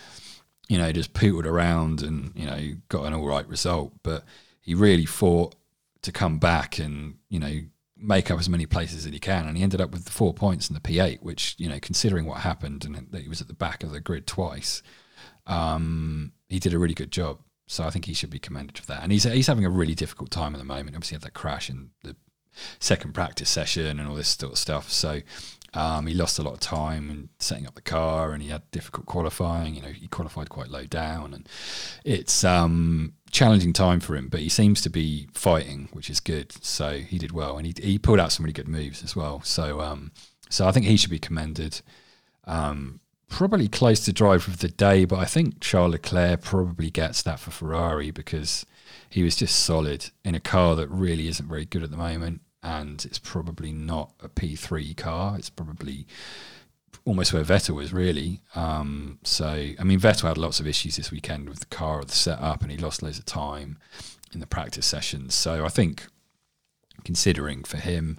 you 0.69 0.79
know 0.79 0.91
just 0.93 1.12
pootled 1.12 1.47
around 1.47 2.03
and 2.03 2.33
you 2.35 2.47
know 2.47 2.75
got 2.88 3.05
an 3.05 3.15
all 3.15 3.26
right 3.26 3.47
result, 3.49 3.93
but 4.03 4.25
he 4.61 4.75
really 4.75 5.07
fought 5.07 5.55
to 6.03 6.12
come 6.12 6.38
back 6.38 6.79
and 6.79 7.19
you 7.29 7.38
know 7.38 7.61
make 7.97 8.31
up 8.31 8.38
as 8.38 8.49
many 8.49 8.67
places 8.67 9.07
as 9.07 9.12
he 9.12 9.19
can, 9.19 9.47
and 9.47 9.57
he 9.57 9.62
ended 9.62 9.81
up 9.81 9.91
with 9.91 10.05
the 10.05 10.11
four 10.11 10.35
points 10.35 10.69
in 10.69 10.75
the 10.75 10.81
P8, 10.81 11.23
which 11.23 11.55
you 11.59 11.69
know, 11.69 11.81
considering 11.81 12.26
what 12.26 12.41
happened 12.41 12.85
and 12.85 12.95
that 13.11 13.23
he 13.23 13.29
was 13.29 13.41
at 13.41 13.49
the 13.49 13.55
back 13.55 13.83
of 13.83 13.93
the 13.93 14.00
grid 14.00 14.26
twice, 14.26 14.83
um, 15.47 16.33
he 16.49 16.59
did 16.59 16.75
a 16.75 16.79
really 16.79 16.95
good 16.95 17.11
job. 17.11 17.38
So 17.69 17.85
I 17.85 17.91
think 17.91 18.05
he 18.05 18.15
should 18.15 18.31
be 18.31 18.38
commended 18.38 18.79
for 18.79 18.87
that. 18.87 19.03
And 19.03 19.11
he's 19.11 19.25
he's 19.25 19.49
having 19.49 19.65
a 19.65 19.71
really 19.71 19.95
difficult 19.95 20.31
time 20.31 20.55
at 20.55 20.59
the 20.59 20.65
moment. 20.65 20.95
Obviously, 20.95 21.17
had 21.17 21.23
that 21.23 21.35
crash 21.35 21.69
in 21.69 21.91
the 22.03 22.15
second 22.79 23.12
practice 23.12 23.50
session 23.50 23.99
and 23.99 24.09
all 24.09 24.15
this 24.15 24.29
sort 24.29 24.53
of 24.53 24.59
stuff. 24.59 24.91
So 24.91 25.21
um, 25.75 26.07
he 26.07 26.15
lost 26.15 26.38
a 26.38 26.43
lot 26.43 26.55
of 26.55 26.61
time 26.61 27.11
in 27.11 27.29
setting 27.38 27.67
up 27.67 27.75
the 27.75 27.83
car, 27.83 28.33
and 28.33 28.43
he 28.43 28.49
had 28.49 28.71
difficult 28.71 29.07
qualifying. 29.07 29.75
You 29.75 29.83
know, 29.83 29.88
he 29.88 30.09
qualified 30.09 30.49
quite 30.49 30.69
low 30.69 30.85
down, 30.85 31.35
and 31.35 31.49
it's 32.05 32.45
um, 32.45 33.15
challenging 33.30 33.73
time 33.73 34.00
for 34.00 34.16
him. 34.16 34.28
But 34.28 34.40
he 34.40 34.49
seems 34.49 34.80
to 34.83 34.90
be 34.90 35.28
fighting, 35.35 35.88
which 35.92 36.11
is 36.11 36.21
good. 36.21 36.52
So 36.64 36.99
he 36.99 37.18
did 37.18 37.33
well, 37.33 37.56
and 37.56 37.66
he 37.66 37.75
he 37.80 37.99
pulled 37.99 38.21
out 38.21 38.33
some 38.33 38.45
really 38.45 38.52
good 38.52 38.68
moves 38.68 39.02
as 39.02 39.14
well. 39.14 39.42
So 39.42 39.80
um, 39.80 40.12
so 40.49 40.66
I 40.66 40.73
think 40.73 40.87
he 40.87 40.97
should 40.97 41.11
be 41.11 41.18
commended. 41.18 41.80
Um, 42.45 43.00
probably 43.28 43.68
close 43.68 44.04
to 44.04 44.12
driver 44.12 44.50
of 44.50 44.59
the 44.59 44.68
day, 44.68 45.04
but 45.04 45.18
I 45.18 45.25
think 45.25 45.61
Charles 45.61 45.92
Leclerc 45.92 46.42
probably 46.42 46.90
gets 46.90 47.23
that 47.23 47.40
for 47.40 47.50
Ferrari 47.50 48.11
because 48.11 48.64
he 49.11 49.23
was 49.23 49.37
just 49.37 49.59
solid 49.59 50.11
in 50.25 50.35
a 50.35 50.40
car 50.40 50.76
that 50.76 50.88
really 50.88 51.28
isn't 51.28 51.49
very 51.49 51.64
good 51.64 51.83
at 51.83 51.90
the 51.90 51.97
moment, 51.97 52.42
and 52.62 53.04
it's 53.04 53.18
probably 53.18 53.73
not 53.73 54.12
a 54.23 54.28
P3 54.28 54.97
car. 54.97 55.37
It's 55.37 55.50
probably 55.50 56.06
almost 57.07 57.33
where 57.33 57.45
Vettel 57.45 57.77
was 57.77 57.93
really. 57.93 58.43
Um, 58.55 59.19
so 59.23 59.47
I 59.47 59.83
mean, 59.85 59.99
Vettel 59.99 60.29
had 60.29 60.37
lots 60.37 60.61
of 60.61 60.67
issues 60.67 60.97
this 60.97 61.11
weekend 61.11 61.49
with 61.49 61.61
the 61.61 61.67
car, 61.67 62.05
the 62.05 62.13
setup, 62.13 62.61
and 62.63 62.71
he 62.71 62.77
lost 62.77 63.03
loads 63.03 63.19
of 63.19 63.25
time 63.25 63.79
in 64.35 64.41
the 64.41 64.47
practice 64.47 64.85
sessions. 64.85 65.35
So 65.35 65.65
I 65.65 65.69
think, 65.69 66.07
considering 67.05 67.65
for 67.65 67.79
him, 67.79 68.19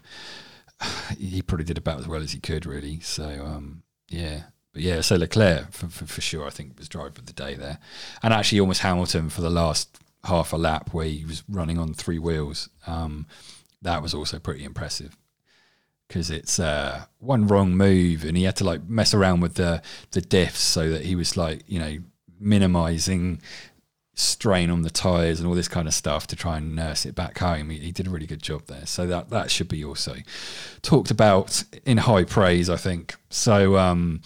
he 1.19 1.43
probably 1.43 1.65
did 1.65 1.77
about 1.77 1.99
as 1.99 2.07
well 2.07 2.23
as 2.23 2.31
he 2.31 2.39
could, 2.39 2.65
really. 2.65 3.01
So 3.01 3.25
um, 3.45 3.83
yeah, 4.07 4.43
but 4.73 4.81
yeah, 4.81 5.01
so 5.01 5.17
Leclerc 5.17 5.71
for, 5.71 5.87
for, 5.89 6.05
for, 6.07 6.21
sure, 6.21 6.47
I 6.47 6.49
think 6.49 6.79
was 6.79 6.89
driver 6.89 7.19
of 7.19 7.25
the 7.25 7.33
day 7.33 7.55
there, 7.55 7.79
and 8.23 8.33
actually 8.33 8.61
almost 8.61 8.81
Hamilton 8.81 9.29
for 9.29 9.41
the 9.41 9.49
last 9.49 9.99
half 10.23 10.53
a 10.53 10.57
lap 10.57 10.93
where 10.93 11.05
he 11.05 11.25
was 11.25 11.43
running 11.49 11.77
on 11.77 11.93
three 11.93 12.19
wheels. 12.19 12.69
Um, 12.87 13.27
that 13.81 14.01
was 14.01 14.13
also 14.13 14.39
pretty 14.39 14.63
impressive 14.63 15.15
because 16.07 16.31
it's 16.31 16.59
uh, 16.59 17.05
one 17.19 17.47
wrong 17.47 17.75
move 17.75 18.23
and 18.23 18.37
he 18.37 18.43
had 18.43 18.55
to 18.55 18.63
like 18.63 18.87
mess 18.87 19.13
around 19.13 19.41
with 19.41 19.55
the 19.55 19.81
the 20.11 20.21
diffs 20.21 20.55
so 20.55 20.89
that 20.89 21.03
he 21.03 21.15
was 21.15 21.35
like 21.35 21.63
you 21.67 21.79
know 21.79 21.97
minimizing 22.39 23.41
strain 24.17 24.71
on 24.71 24.81
the 24.81 24.89
tires 24.89 25.39
and 25.39 25.47
all 25.47 25.53
this 25.53 25.67
kind 25.67 25.87
of 25.87 25.93
stuff 25.93 26.25
to 26.25 26.35
try 26.35 26.57
and 26.57 26.75
nurse 26.75 27.05
it 27.05 27.13
back 27.13 27.37
home. 27.37 27.69
He, 27.69 27.77
he, 27.77 27.91
did 27.91 28.07
a 28.07 28.09
really 28.09 28.25
good 28.25 28.41
job 28.41 28.65
there. 28.65 28.85
So 28.87 29.05
that 29.07 29.29
that 29.29 29.51
should 29.51 29.67
be 29.67 29.85
also 29.85 30.15
talked 30.81 31.11
about 31.11 31.63
in 31.85 31.97
high 31.97 32.23
praise, 32.23 32.67
I 32.67 32.77
think. 32.77 33.15
So 33.29 33.77
um, 33.77 34.21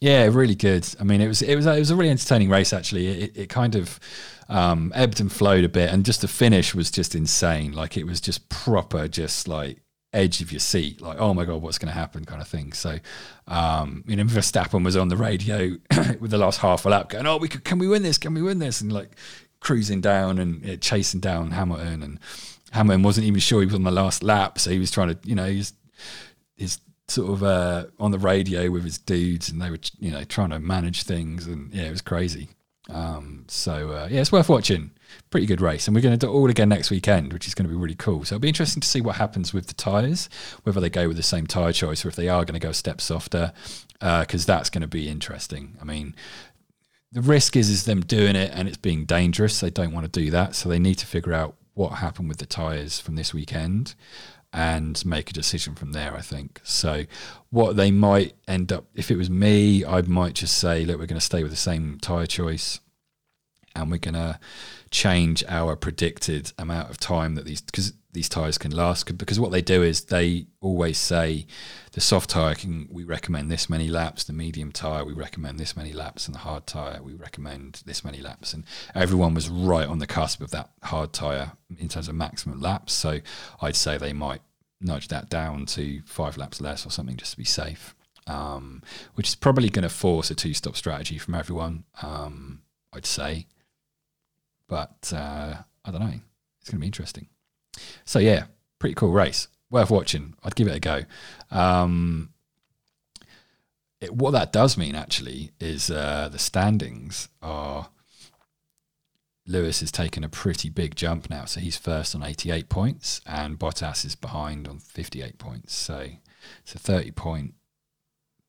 yeah, 0.00 0.24
really 0.32 0.54
good. 0.54 0.88
I 0.98 1.04
mean, 1.04 1.20
it 1.20 1.28
was 1.28 1.42
it 1.42 1.56
was 1.56 1.66
it 1.66 1.78
was 1.78 1.90
a 1.90 1.96
really 1.96 2.10
entertaining 2.10 2.48
race. 2.48 2.72
Actually, 2.72 3.06
it, 3.06 3.36
it 3.36 3.48
kind 3.50 3.74
of 3.74 4.00
um, 4.48 4.92
ebbed 4.94 5.20
and 5.20 5.30
flowed 5.30 5.64
a 5.64 5.68
bit, 5.68 5.92
and 5.92 6.04
just 6.04 6.22
the 6.22 6.28
finish 6.28 6.74
was 6.74 6.90
just 6.90 7.14
insane. 7.14 7.72
Like 7.72 7.96
it 7.98 8.04
was 8.04 8.20
just 8.20 8.48
proper, 8.48 9.08
just 9.08 9.46
like 9.46 9.78
edge 10.14 10.40
of 10.40 10.52
your 10.52 10.60
seat, 10.60 11.00
like 11.00 11.18
oh 11.18 11.34
my 11.34 11.44
god, 11.44 11.60
what's 11.60 11.78
going 11.78 11.92
to 11.92 11.98
happen, 11.98 12.24
kind 12.24 12.40
of 12.40 12.48
thing. 12.48 12.72
So, 12.72 12.98
um, 13.48 14.04
you 14.06 14.16
know, 14.16 14.24
Verstappen 14.24 14.84
was 14.84 14.96
on 14.96 15.08
the 15.08 15.16
radio 15.16 15.76
with 16.20 16.30
the 16.30 16.38
last 16.38 16.60
half 16.60 16.86
a 16.86 16.88
lap, 16.88 17.10
going, 17.10 17.26
"Oh, 17.26 17.36
we 17.36 17.48
could, 17.48 17.64
can 17.64 17.78
we 17.78 17.88
win 17.88 18.02
this? 18.02 18.18
Can 18.18 18.34
we 18.34 18.42
win 18.42 18.58
this?" 18.58 18.80
And 18.80 18.92
like 18.92 19.10
cruising 19.60 20.00
down 20.00 20.38
and 20.38 20.68
uh, 20.68 20.76
chasing 20.76 21.20
down 21.20 21.50
Hamilton, 21.50 22.02
and 22.02 22.20
Hamilton 22.70 23.02
wasn't 23.02 23.26
even 23.26 23.40
sure 23.40 23.60
he 23.60 23.66
was 23.66 23.74
on 23.74 23.84
the 23.84 23.90
last 23.90 24.22
lap, 24.22 24.58
so 24.58 24.70
he 24.70 24.78
was 24.78 24.90
trying 24.90 25.08
to, 25.08 25.18
you 25.24 25.34
know, 25.34 25.46
he's 25.46 25.72
his 26.56 26.78
sort 27.08 27.30
of 27.30 27.42
uh, 27.42 27.86
on 27.98 28.10
the 28.10 28.18
radio 28.18 28.70
with 28.70 28.84
his 28.84 28.98
dudes, 28.98 29.50
and 29.50 29.60
they 29.60 29.70
were 29.70 29.78
you 29.98 30.10
know 30.10 30.24
trying 30.24 30.50
to 30.50 30.58
manage 30.60 31.02
things, 31.02 31.46
and 31.46 31.72
yeah, 31.72 31.84
it 31.84 31.90
was 31.90 32.02
crazy. 32.02 32.48
Um, 32.90 33.44
so 33.48 33.90
uh, 33.90 34.08
yeah, 34.10 34.20
it's 34.20 34.32
worth 34.32 34.48
watching. 34.48 34.90
Pretty 35.30 35.46
good 35.46 35.60
race, 35.60 35.86
and 35.86 35.94
we're 35.94 36.02
going 36.02 36.18
to 36.18 36.26
do 36.26 36.30
it 36.30 36.34
all 36.34 36.50
again 36.50 36.68
next 36.68 36.90
weekend, 36.90 37.32
which 37.32 37.46
is 37.46 37.54
going 37.54 37.68
to 37.68 37.72
be 37.72 37.80
really 37.80 37.94
cool. 37.94 38.24
So 38.24 38.34
it'll 38.34 38.42
be 38.42 38.48
interesting 38.48 38.80
to 38.80 38.88
see 38.88 39.00
what 39.00 39.16
happens 39.16 39.54
with 39.54 39.66
the 39.66 39.74
tyres, 39.74 40.28
whether 40.64 40.80
they 40.80 40.90
go 40.90 41.08
with 41.08 41.16
the 41.16 41.22
same 41.22 41.46
tyre 41.46 41.72
choice 41.72 42.04
or 42.04 42.08
if 42.08 42.16
they 42.16 42.28
are 42.28 42.44
going 42.44 42.58
to 42.58 42.64
go 42.64 42.70
a 42.70 42.74
step 42.74 43.00
softer, 43.00 43.52
because 44.00 44.48
uh, 44.48 44.54
that's 44.54 44.70
going 44.70 44.82
to 44.82 44.88
be 44.88 45.08
interesting. 45.08 45.76
I 45.80 45.84
mean, 45.84 46.14
the 47.12 47.22
risk 47.22 47.56
is 47.56 47.70
is 47.70 47.84
them 47.84 48.00
doing 48.00 48.34
it 48.34 48.50
and 48.52 48.66
it's 48.66 48.76
being 48.76 49.04
dangerous. 49.04 49.60
They 49.60 49.70
don't 49.70 49.92
want 49.92 50.12
to 50.12 50.20
do 50.20 50.30
that, 50.30 50.54
so 50.54 50.68
they 50.68 50.80
need 50.80 50.96
to 50.96 51.06
figure 51.06 51.32
out 51.32 51.54
what 51.74 51.90
happened 51.90 52.28
with 52.28 52.38
the 52.38 52.46
tyres 52.46 53.00
from 53.00 53.16
this 53.16 53.32
weekend 53.32 53.94
and 54.54 55.04
make 55.04 55.30
a 55.30 55.32
decision 55.32 55.74
from 55.74 55.92
there, 55.92 56.14
I 56.14 56.20
think. 56.20 56.60
So, 56.62 57.04
what 57.50 57.76
they 57.76 57.90
might 57.90 58.34
end 58.46 58.72
up, 58.72 58.84
if 58.94 59.10
it 59.10 59.16
was 59.16 59.28
me, 59.28 59.84
I 59.84 60.00
might 60.02 60.34
just 60.34 60.56
say, 60.56 60.84
look, 60.84 61.00
we're 61.00 61.06
going 61.06 61.20
to 61.20 61.26
stay 61.26 61.42
with 61.42 61.50
the 61.50 61.56
same 61.56 61.98
tyre 62.00 62.26
choice 62.26 62.78
and 63.74 63.90
we're 63.90 63.98
going 63.98 64.14
to 64.14 64.38
change 64.94 65.42
our 65.48 65.74
predicted 65.74 66.52
amount 66.56 66.88
of 66.88 66.98
time 66.98 67.34
that 67.34 67.44
these, 67.44 67.60
because 67.60 67.92
these 68.12 68.28
tires 68.28 68.56
can 68.56 68.70
last. 68.70 69.18
Because 69.18 69.40
what 69.40 69.50
they 69.50 69.60
do 69.60 69.82
is 69.82 70.04
they 70.04 70.46
always 70.60 70.98
say 70.98 71.46
the 71.92 72.00
soft 72.00 72.30
tire 72.30 72.54
can, 72.54 72.88
we 72.92 73.02
recommend 73.02 73.50
this 73.50 73.68
many 73.68 73.88
laps, 73.88 74.22
the 74.22 74.32
medium 74.32 74.70
tire, 74.70 75.04
we 75.04 75.12
recommend 75.12 75.58
this 75.58 75.76
many 75.76 75.92
laps, 75.92 76.26
and 76.26 76.34
the 76.34 76.38
hard 76.38 76.68
tire, 76.68 77.02
we 77.02 77.12
recommend 77.12 77.82
this 77.84 78.04
many 78.04 78.20
laps. 78.20 78.54
And 78.54 78.62
everyone 78.94 79.34
was 79.34 79.48
right 79.48 79.88
on 79.88 79.98
the 79.98 80.06
cusp 80.06 80.40
of 80.40 80.52
that 80.52 80.70
hard 80.84 81.12
tire 81.12 81.52
in 81.76 81.88
terms 81.88 82.08
of 82.08 82.14
maximum 82.14 82.60
laps. 82.60 82.92
So, 82.92 83.18
I'd 83.60 83.74
say 83.74 83.98
they 83.98 84.12
might 84.12 84.42
nudge 84.80 85.08
that 85.08 85.28
down 85.28 85.66
to 85.66 86.02
five 86.04 86.36
laps 86.36 86.60
less 86.60 86.86
or 86.86 86.90
something 86.90 87.16
just 87.16 87.32
to 87.32 87.38
be 87.38 87.44
safe, 87.44 87.96
um, 88.28 88.80
which 89.14 89.26
is 89.26 89.34
probably 89.34 89.70
going 89.70 89.82
to 89.82 89.88
force 89.88 90.30
a 90.30 90.36
two 90.36 90.54
stop 90.54 90.76
strategy 90.76 91.18
from 91.18 91.34
everyone, 91.34 91.82
um, 92.00 92.62
I'd 92.92 93.06
say. 93.06 93.48
But 94.68 95.12
uh, 95.14 95.54
I 95.84 95.90
don't 95.90 96.00
know. 96.00 96.20
It's 96.60 96.70
going 96.70 96.78
to 96.78 96.80
be 96.80 96.86
interesting. 96.86 97.28
So, 98.04 98.18
yeah, 98.18 98.44
pretty 98.78 98.94
cool 98.94 99.12
race. 99.12 99.48
Worth 99.70 99.90
watching. 99.90 100.34
I'd 100.42 100.54
give 100.54 100.68
it 100.68 100.76
a 100.76 100.80
go. 100.80 101.02
Um, 101.50 102.30
it, 104.00 104.14
what 104.14 104.32
that 104.32 104.52
does 104.52 104.76
mean, 104.76 104.94
actually, 104.94 105.50
is 105.60 105.90
uh, 105.90 106.28
the 106.30 106.38
standings 106.38 107.28
are 107.42 107.88
Lewis 109.46 109.80
has 109.80 109.92
taken 109.92 110.24
a 110.24 110.28
pretty 110.28 110.70
big 110.70 110.96
jump 110.96 111.28
now. 111.28 111.44
So 111.44 111.60
he's 111.60 111.76
first 111.76 112.14
on 112.14 112.22
88 112.22 112.68
points, 112.68 113.20
and 113.26 113.58
Bottas 113.58 114.04
is 114.04 114.14
behind 114.14 114.66
on 114.66 114.78
58 114.78 115.38
points. 115.38 115.74
So 115.74 116.08
it's 116.62 116.74
a 116.74 116.78
30 116.78 117.10
point 117.10 117.54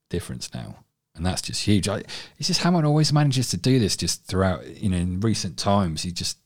difference 0.09 0.53
now. 0.53 0.77
And 1.15 1.25
that's 1.25 1.41
just 1.41 1.63
huge. 1.63 1.87
I, 1.87 2.03
it's 2.37 2.47
just 2.47 2.61
Hamilton 2.61 2.87
always 2.87 3.13
manages 3.13 3.49
to 3.49 3.57
do 3.57 3.79
this 3.79 3.95
just 3.95 4.25
throughout, 4.25 4.65
you 4.81 4.89
know, 4.89 4.97
in 4.97 5.19
recent 5.21 5.57
times. 5.57 6.03
He 6.03 6.11
just 6.11 6.37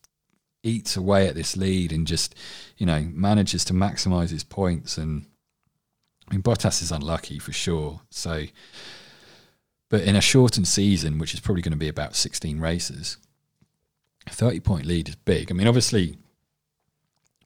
eats 0.61 0.95
away 0.95 1.27
at 1.27 1.35
this 1.35 1.57
lead 1.57 1.91
and 1.91 2.05
just, 2.05 2.35
you 2.77 2.85
know, 2.85 3.07
manages 3.11 3.65
to 3.65 3.73
maximize 3.73 4.29
his 4.29 4.43
points. 4.43 4.97
And 4.97 5.25
I 6.29 6.33
mean, 6.33 6.43
Bottas 6.43 6.81
is 6.81 6.91
unlucky 6.91 7.39
for 7.39 7.51
sure. 7.51 8.01
So, 8.11 8.45
but 9.89 10.01
in 10.01 10.15
a 10.15 10.21
shortened 10.21 10.67
season, 10.67 11.17
which 11.17 11.33
is 11.33 11.39
probably 11.39 11.63
going 11.63 11.71
to 11.71 11.77
be 11.77 11.89
about 11.89 12.15
16 12.15 12.59
races, 12.59 13.17
a 14.27 14.31
30 14.31 14.59
point 14.59 14.85
lead 14.85 15.09
is 15.09 15.15
big. 15.15 15.51
I 15.51 15.55
mean, 15.55 15.67
obviously, 15.67 16.17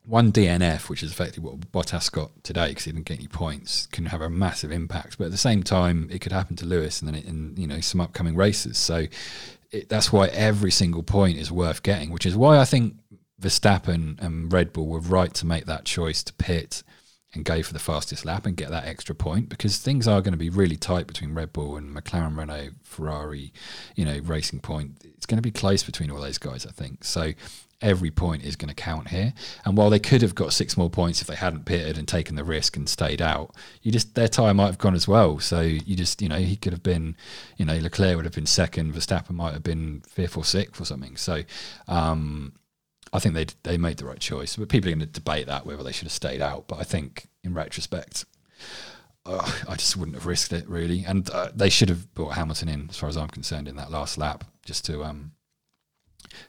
one 0.05 0.31
DNF, 0.31 0.89
which 0.89 1.03
is 1.03 1.11
effectively 1.11 1.49
what 1.49 1.71
Bottas 1.71 2.11
got 2.11 2.31
today 2.43 2.69
because 2.69 2.85
he 2.85 2.91
didn't 2.91 3.05
get 3.05 3.19
any 3.19 3.27
points, 3.27 3.87
can 3.87 4.07
have 4.07 4.21
a 4.21 4.29
massive 4.29 4.71
impact. 4.71 5.17
But 5.17 5.25
at 5.25 5.31
the 5.31 5.37
same 5.37 5.63
time, 5.63 6.09
it 6.11 6.19
could 6.19 6.31
happen 6.31 6.55
to 6.57 6.65
Lewis 6.65 7.01
and 7.01 7.13
then 7.13 7.23
in 7.23 7.55
you 7.57 7.67
know 7.67 7.79
some 7.79 8.01
upcoming 8.01 8.35
races. 8.35 8.77
So 8.77 9.07
it, 9.71 9.89
that's 9.89 10.11
why 10.11 10.27
every 10.27 10.71
single 10.71 11.03
point 11.03 11.37
is 11.37 11.51
worth 11.51 11.83
getting. 11.83 12.11
Which 12.11 12.25
is 12.25 12.35
why 12.35 12.59
I 12.59 12.65
think 12.65 12.95
Verstappen 13.41 14.21
and 14.21 14.51
Red 14.51 14.73
Bull 14.73 14.87
were 14.87 14.99
right 14.99 15.33
to 15.35 15.45
make 15.45 15.65
that 15.65 15.85
choice 15.85 16.23
to 16.23 16.33
pit 16.33 16.83
and 17.33 17.45
go 17.45 17.63
for 17.63 17.73
the 17.73 17.79
fastest 17.79 18.25
lap 18.25 18.45
and 18.45 18.55
get 18.55 18.69
that 18.69 18.85
extra 18.85 19.15
point 19.15 19.49
because 19.49 19.77
things 19.77 20.07
are 20.07 20.21
going 20.21 20.33
to 20.33 20.37
be 20.37 20.49
really 20.49 20.75
tight 20.75 21.07
between 21.07 21.33
Red 21.33 21.51
Bull 21.51 21.77
and 21.77 21.95
McLaren, 21.95 22.37
Renault, 22.37 22.71
Ferrari, 22.83 23.51
you 23.95 24.05
know, 24.05 24.19
Racing 24.23 24.59
Point. 24.59 25.01
It's 25.03 25.25
going 25.25 25.37
to 25.37 25.41
be 25.41 25.51
close 25.51 25.83
between 25.83 26.11
all 26.11 26.21
those 26.21 26.37
guys, 26.37 26.65
I 26.65 26.71
think. 26.71 27.03
So 27.03 27.33
every 27.81 28.09
point 28.09 28.43
is 28.43 28.55
going 28.55 28.69
to 28.69 28.75
count 28.75 29.09
here. 29.09 29.33
And 29.65 29.75
while 29.75 29.89
they 29.89 29.99
could 29.99 30.21
have 30.21 30.35
got 30.35 30.53
six 30.53 30.77
more 30.77 30.89
points 30.89 31.21
if 31.21 31.27
they 31.27 31.35
hadn't 31.35 31.65
pitted 31.65 31.97
and 31.97 32.07
taken 32.07 32.35
the 32.35 32.43
risk 32.43 32.77
and 32.77 32.87
stayed 32.87 33.21
out, 33.21 33.53
you 33.81 33.91
just 33.91 34.15
their 34.15 34.27
time 34.27 34.57
might 34.57 34.67
have 34.67 34.77
gone 34.77 34.95
as 34.95 35.07
well. 35.07 35.39
So 35.39 35.61
you 35.61 35.95
just 35.95 36.21
you 36.21 36.29
know 36.29 36.37
he 36.37 36.55
could 36.55 36.71
have 36.71 36.83
been, 36.83 37.15
you 37.57 37.65
know, 37.65 37.77
Leclerc 37.77 38.15
would 38.15 38.25
have 38.25 38.33
been 38.33 38.45
second, 38.45 38.93
Verstappen 38.93 39.31
might 39.31 39.53
have 39.53 39.63
been 39.63 40.01
fifth 40.07 40.37
or 40.37 40.45
sixth 40.45 40.81
or 40.81 40.85
something. 40.85 41.17
So. 41.17 41.43
Um, 41.87 42.53
I 43.13 43.19
think 43.19 43.35
they 43.35 43.45
they 43.63 43.77
made 43.77 43.97
the 43.97 44.05
right 44.05 44.19
choice. 44.19 44.55
But 44.55 44.69
people 44.69 44.89
are 44.89 44.95
going 44.95 44.99
to 44.99 45.05
debate 45.05 45.47
that 45.47 45.65
whether 45.65 45.83
they 45.83 45.91
should 45.91 46.07
have 46.07 46.11
stayed 46.11 46.41
out. 46.41 46.67
But 46.67 46.79
I 46.79 46.83
think 46.83 47.27
in 47.43 47.53
retrospect, 47.53 48.25
uh, 49.25 49.49
I 49.69 49.75
just 49.75 49.95
wouldn't 49.95 50.15
have 50.15 50.25
risked 50.25 50.51
it 50.51 50.67
really. 50.67 51.05
And 51.07 51.29
uh, 51.29 51.49
they 51.55 51.69
should 51.69 51.89
have 51.89 52.13
brought 52.15 52.33
Hamilton 52.33 52.69
in, 52.69 52.87
as 52.89 52.97
far 52.97 53.09
as 53.09 53.15
I'm 53.15 53.29
concerned, 53.29 53.67
in 53.67 53.75
that 53.75 53.91
last 53.91 54.17
lap 54.17 54.43
just 54.65 54.83
to 54.85 55.03
um, 55.03 55.31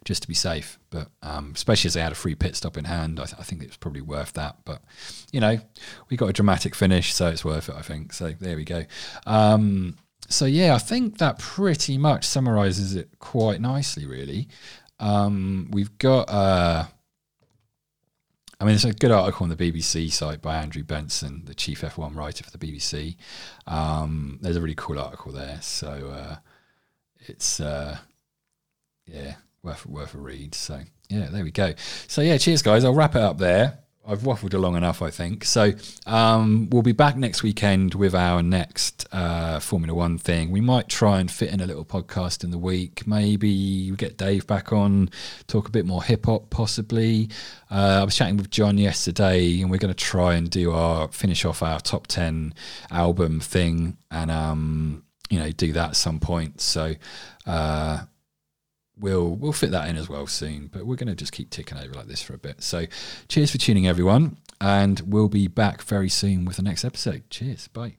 just 0.04 0.22
to 0.22 0.28
be 0.28 0.34
safe. 0.34 0.78
But 0.90 1.08
um, 1.22 1.52
especially 1.54 1.88
as 1.88 1.94
they 1.94 2.00
had 2.00 2.12
a 2.12 2.16
free 2.16 2.34
pit 2.34 2.56
stop 2.56 2.76
in 2.76 2.84
hand, 2.84 3.20
I, 3.20 3.24
th- 3.24 3.38
I, 3.38 3.42
think 3.42 3.62
it 3.62 3.68
was 3.68 3.76
probably 3.76 4.00
worth 4.00 4.32
that. 4.32 4.56
But 4.64 4.82
you 5.32 5.40
know, 5.40 5.58
we 6.10 6.16
got 6.16 6.30
a 6.30 6.32
dramatic 6.32 6.74
finish, 6.74 7.14
so 7.14 7.28
it's 7.28 7.44
worth 7.44 7.68
it. 7.68 7.74
I 7.76 7.82
think. 7.82 8.12
So 8.12 8.32
there 8.32 8.56
we 8.56 8.64
go. 8.64 8.84
Um, 9.26 9.96
so 10.28 10.46
yeah, 10.46 10.74
I 10.74 10.78
think 10.78 11.18
that 11.18 11.38
pretty 11.38 11.98
much 11.98 12.24
summarizes 12.24 12.94
it 12.94 13.10
quite 13.18 13.60
nicely, 13.60 14.06
really. 14.06 14.48
Um, 14.98 15.68
we've 15.70 15.96
got, 15.98 16.30
uh, 16.30 16.84
I 18.60 18.64
mean, 18.64 18.74
it's 18.74 18.84
a 18.84 18.92
good 18.92 19.10
article 19.10 19.44
on 19.44 19.50
the 19.50 19.56
BBC 19.56 20.10
site 20.12 20.40
by 20.40 20.56
Andrew 20.56 20.82
Benson, 20.82 21.42
the 21.44 21.54
chief 21.54 21.82
F1 21.82 22.14
writer 22.14 22.44
for 22.44 22.56
the 22.56 22.58
BBC. 22.58 23.16
Um, 23.66 24.38
there's 24.40 24.56
a 24.56 24.60
really 24.60 24.74
cool 24.76 24.98
article 24.98 25.32
there, 25.32 25.58
so 25.60 25.88
uh, 26.14 26.36
it's 27.26 27.60
uh, 27.60 27.98
yeah 29.06 29.34
worth 29.62 29.86
worth 29.86 30.14
a 30.14 30.18
read. 30.18 30.54
So 30.54 30.80
yeah, 31.08 31.28
there 31.30 31.44
we 31.44 31.50
go. 31.50 31.74
So 32.06 32.22
yeah, 32.22 32.38
cheers 32.38 32.62
guys. 32.62 32.84
I'll 32.84 32.94
wrap 32.94 33.16
it 33.16 33.22
up 33.22 33.38
there. 33.38 33.78
I've 34.06 34.20
waffled 34.20 34.52
along 34.52 34.76
enough, 34.76 35.00
I 35.00 35.10
think. 35.10 35.44
So 35.44 35.72
um, 36.06 36.68
we'll 36.70 36.82
be 36.82 36.92
back 36.92 37.16
next 37.16 37.42
weekend 37.42 37.94
with 37.94 38.14
our 38.14 38.42
next 38.42 39.06
uh, 39.12 39.60
Formula 39.60 39.94
One 39.94 40.18
thing. 40.18 40.50
We 40.50 40.60
might 40.60 40.88
try 40.88 41.20
and 41.20 41.30
fit 41.30 41.50
in 41.50 41.60
a 41.60 41.66
little 41.66 41.86
podcast 41.86 42.44
in 42.44 42.50
the 42.50 42.58
week. 42.58 43.06
Maybe 43.06 43.90
we 43.90 43.96
get 43.96 44.18
Dave 44.18 44.46
back 44.46 44.72
on, 44.72 45.08
talk 45.46 45.68
a 45.68 45.70
bit 45.70 45.86
more 45.86 46.02
hip 46.02 46.26
hop, 46.26 46.50
possibly. 46.50 47.30
Uh, 47.70 48.00
I 48.00 48.04
was 48.04 48.14
chatting 48.14 48.36
with 48.36 48.50
John 48.50 48.76
yesterday, 48.76 49.62
and 49.62 49.70
we're 49.70 49.78
going 49.78 49.94
to 49.94 50.04
try 50.04 50.34
and 50.34 50.50
do 50.50 50.72
our 50.72 51.08
finish 51.08 51.46
off 51.46 51.62
our 51.62 51.80
top 51.80 52.06
ten 52.06 52.52
album 52.90 53.40
thing, 53.40 53.96
and 54.10 54.30
um, 54.30 55.04
you 55.30 55.38
know, 55.38 55.50
do 55.50 55.72
that 55.72 55.90
at 55.90 55.96
some 55.96 56.20
point. 56.20 56.60
So. 56.60 56.94
Uh, 57.46 58.04
we'll 58.98 59.30
we'll 59.30 59.52
fit 59.52 59.70
that 59.72 59.88
in 59.88 59.96
as 59.96 60.08
well 60.08 60.26
soon. 60.26 60.68
But 60.72 60.86
we're 60.86 60.96
going 60.96 61.08
to 61.08 61.14
just 61.14 61.32
keep 61.32 61.50
ticking 61.50 61.78
over 61.78 61.94
like 61.94 62.06
this 62.06 62.22
for 62.22 62.34
a 62.34 62.38
bit. 62.38 62.62
So, 62.62 62.86
cheers 63.28 63.50
for 63.50 63.58
tuning, 63.58 63.86
everyone, 63.86 64.38
and 64.60 65.00
we'll 65.00 65.28
be 65.28 65.48
back 65.48 65.82
very 65.82 66.08
soon 66.08 66.44
with 66.44 66.56
the 66.56 66.62
next 66.62 66.84
episode. 66.84 67.28
Cheers, 67.30 67.68
bye. 67.68 67.96